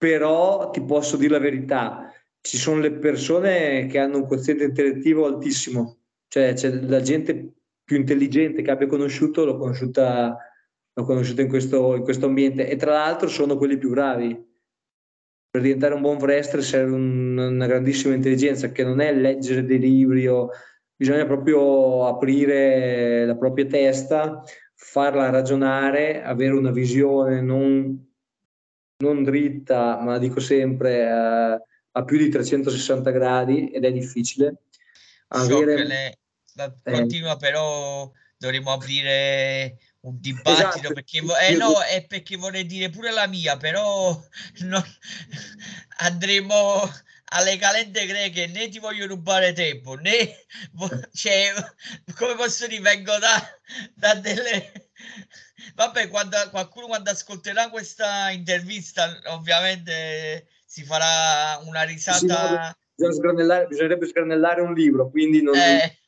però 0.00 0.70
ti 0.70 0.80
posso 0.82 1.18
dire 1.18 1.32
la 1.32 1.38
verità, 1.38 2.10
ci 2.40 2.56
sono 2.56 2.80
le 2.80 2.92
persone 2.92 3.84
che 3.84 3.98
hanno 3.98 4.16
un 4.16 4.26
quoziente 4.26 4.64
intellettivo 4.64 5.26
altissimo, 5.26 5.98
cioè 6.26 6.54
c'è 6.54 6.70
la 6.70 7.02
gente 7.02 7.52
più 7.84 7.98
intelligente 7.98 8.62
che 8.62 8.70
abbia 8.70 8.86
conosciuto, 8.86 9.44
l'ho 9.44 9.58
conosciuta, 9.58 10.38
l'ho 10.94 11.04
conosciuta 11.04 11.42
in, 11.42 11.48
questo, 11.48 11.96
in 11.96 12.02
questo 12.02 12.24
ambiente 12.24 12.66
e 12.66 12.76
tra 12.76 12.92
l'altro 12.92 13.28
sono 13.28 13.58
quelli 13.58 13.76
più 13.76 13.90
bravi. 13.90 14.42
Per 15.50 15.60
diventare 15.60 15.92
un 15.92 16.00
buon 16.00 16.16
wrestler 16.16 16.64
serve 16.64 16.94
un, 16.94 17.36
una 17.36 17.66
grandissima 17.66 18.14
intelligenza 18.14 18.72
che 18.72 18.82
non 18.82 19.00
è 19.00 19.14
leggere 19.14 19.66
dei 19.66 19.78
libri 19.78 20.26
o 20.26 20.48
bisogna 20.96 21.26
proprio 21.26 22.06
aprire 22.06 23.26
la 23.26 23.36
propria 23.36 23.66
testa, 23.66 24.42
farla 24.74 25.28
ragionare, 25.28 26.22
avere 26.22 26.54
una 26.54 26.70
visione 26.70 27.42
non 27.42 28.08
non 29.00 29.22
dritta, 29.22 29.98
ma 30.00 30.18
dico 30.18 30.40
sempre 30.40 31.02
eh, 31.02 31.62
a 31.92 32.04
più 32.04 32.18
di 32.18 32.28
360 32.28 33.10
gradi 33.10 33.70
ed 33.70 33.84
è 33.84 33.92
difficile. 33.92 34.62
Avere... 35.28 35.86
Le... 35.86 36.18
Eh. 36.56 36.92
Continua 36.92 37.36
però 37.36 38.10
dovremmo 38.36 38.72
aprire 38.72 39.78
un 40.00 40.18
dibattito 40.18 40.50
esatto. 40.52 40.92
perché 40.92 41.18
eh, 41.18 41.56
no, 41.56 41.80
è 41.82 42.04
perché 42.06 42.36
vorrei 42.36 42.66
dire 42.66 42.90
pure 42.90 43.10
la 43.12 43.26
mia, 43.26 43.56
però 43.56 44.20
no, 44.64 44.84
andremo 45.98 46.90
alle 47.32 47.56
calende 47.58 48.06
greche 48.06 48.48
né 48.48 48.68
ti 48.68 48.80
voglio 48.80 49.06
rubare 49.06 49.52
tempo 49.52 49.94
né 49.94 50.46
cioè, 51.12 51.52
come 52.16 52.34
posso 52.34 52.66
dire 52.66 52.80
vengo 52.80 53.16
da, 53.18 53.48
da 53.94 54.14
delle 54.14 54.89
Vabbè, 55.74 56.08
quando, 56.08 56.36
qualcuno 56.50 56.86
quando 56.86 57.10
ascolterà 57.10 57.68
questa 57.70 58.30
intervista, 58.30 59.18
ovviamente 59.26 60.48
si 60.64 60.84
farà 60.84 61.58
una 61.64 61.82
risata. 61.82 62.76
Sì, 62.94 63.04
no, 63.04 63.66
bisognerebbe 63.66 64.06
sgranellare 64.06 64.60
un 64.60 64.74
libro, 64.74 65.10
quindi 65.10 65.42
non. 65.42 65.56
Eh, 65.56 66.00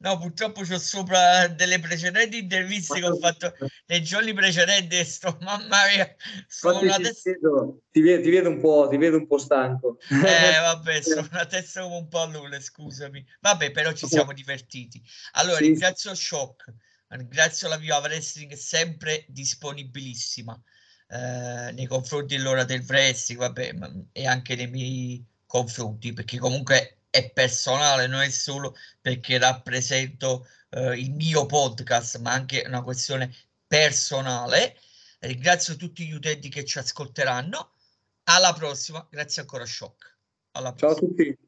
No, 0.00 0.16
purtroppo 0.16 0.62
c'ho 0.62 0.78
sopra 0.78 1.48
delle 1.48 1.80
precedenti 1.80 2.38
interviste 2.38 3.00
che 3.00 3.06
ho 3.06 3.16
fatto 3.16 3.52
nei 3.86 4.00
giorni 4.00 4.32
precedenti 4.32 4.96
e 4.96 5.04
sto, 5.04 5.36
mamma 5.40 5.86
mia, 5.92 6.14
sto 6.46 6.78
una 6.78 6.96
testa... 6.98 7.32
ti, 7.32 7.36
vedo, 7.40 7.82
ti, 7.90 8.30
vedo, 8.30 8.48
un 8.48 8.60
po', 8.60 8.86
ti 8.88 8.96
vedo 8.96 9.16
un 9.16 9.26
po' 9.26 9.38
stanco. 9.38 9.98
Eh, 10.08 10.14
vabbè, 10.62 11.02
sono 11.02 11.26
una 11.32 11.46
testa 11.46 11.82
come 11.82 11.96
un 11.96 12.08
po' 12.08 12.20
all'ule, 12.20 12.60
scusami. 12.60 13.26
Vabbè, 13.40 13.72
però 13.72 13.90
ci 13.92 14.06
siamo 14.06 14.32
divertiti. 14.32 15.02
Allora, 15.32 15.56
sì. 15.56 15.64
ringrazio 15.64 16.14
Shock, 16.14 16.72
ringrazio 17.08 17.68
la 17.68 17.76
Viva 17.76 17.98
Wrestling, 17.98 18.52
sempre 18.54 19.24
disponibilissima 19.28 20.60
eh, 21.08 21.72
nei 21.72 21.86
confronti 21.86 22.36
dell'ora 22.36 22.64
del 22.64 22.84
wrestling, 22.86 23.40
vabbè, 23.40 23.74
e 24.12 24.26
anche 24.26 24.54
nei 24.54 24.68
miei 24.68 25.24
confronti, 25.46 26.12
perché 26.12 26.38
comunque 26.38 26.98
è 27.10 27.30
personale, 27.30 28.06
non 28.06 28.20
è 28.20 28.30
solo 28.30 28.76
perché 29.00 29.38
rappresento 29.38 30.46
eh, 30.70 30.98
il 30.98 31.12
mio 31.12 31.46
podcast, 31.46 32.18
ma 32.18 32.32
anche 32.32 32.64
una 32.66 32.82
questione 32.82 33.34
personale. 33.66 34.76
Ringrazio 35.20 35.76
tutti 35.76 36.06
gli 36.06 36.12
utenti 36.12 36.48
che 36.48 36.64
ci 36.64 36.78
ascolteranno. 36.78 37.72
Alla 38.24 38.52
prossima, 38.52 39.06
grazie 39.10 39.42
ancora 39.42 39.64
Shock. 39.64 40.16
Alla 40.52 40.74
Ciao 40.76 40.90
a 40.90 40.94
tutti. 40.94 41.47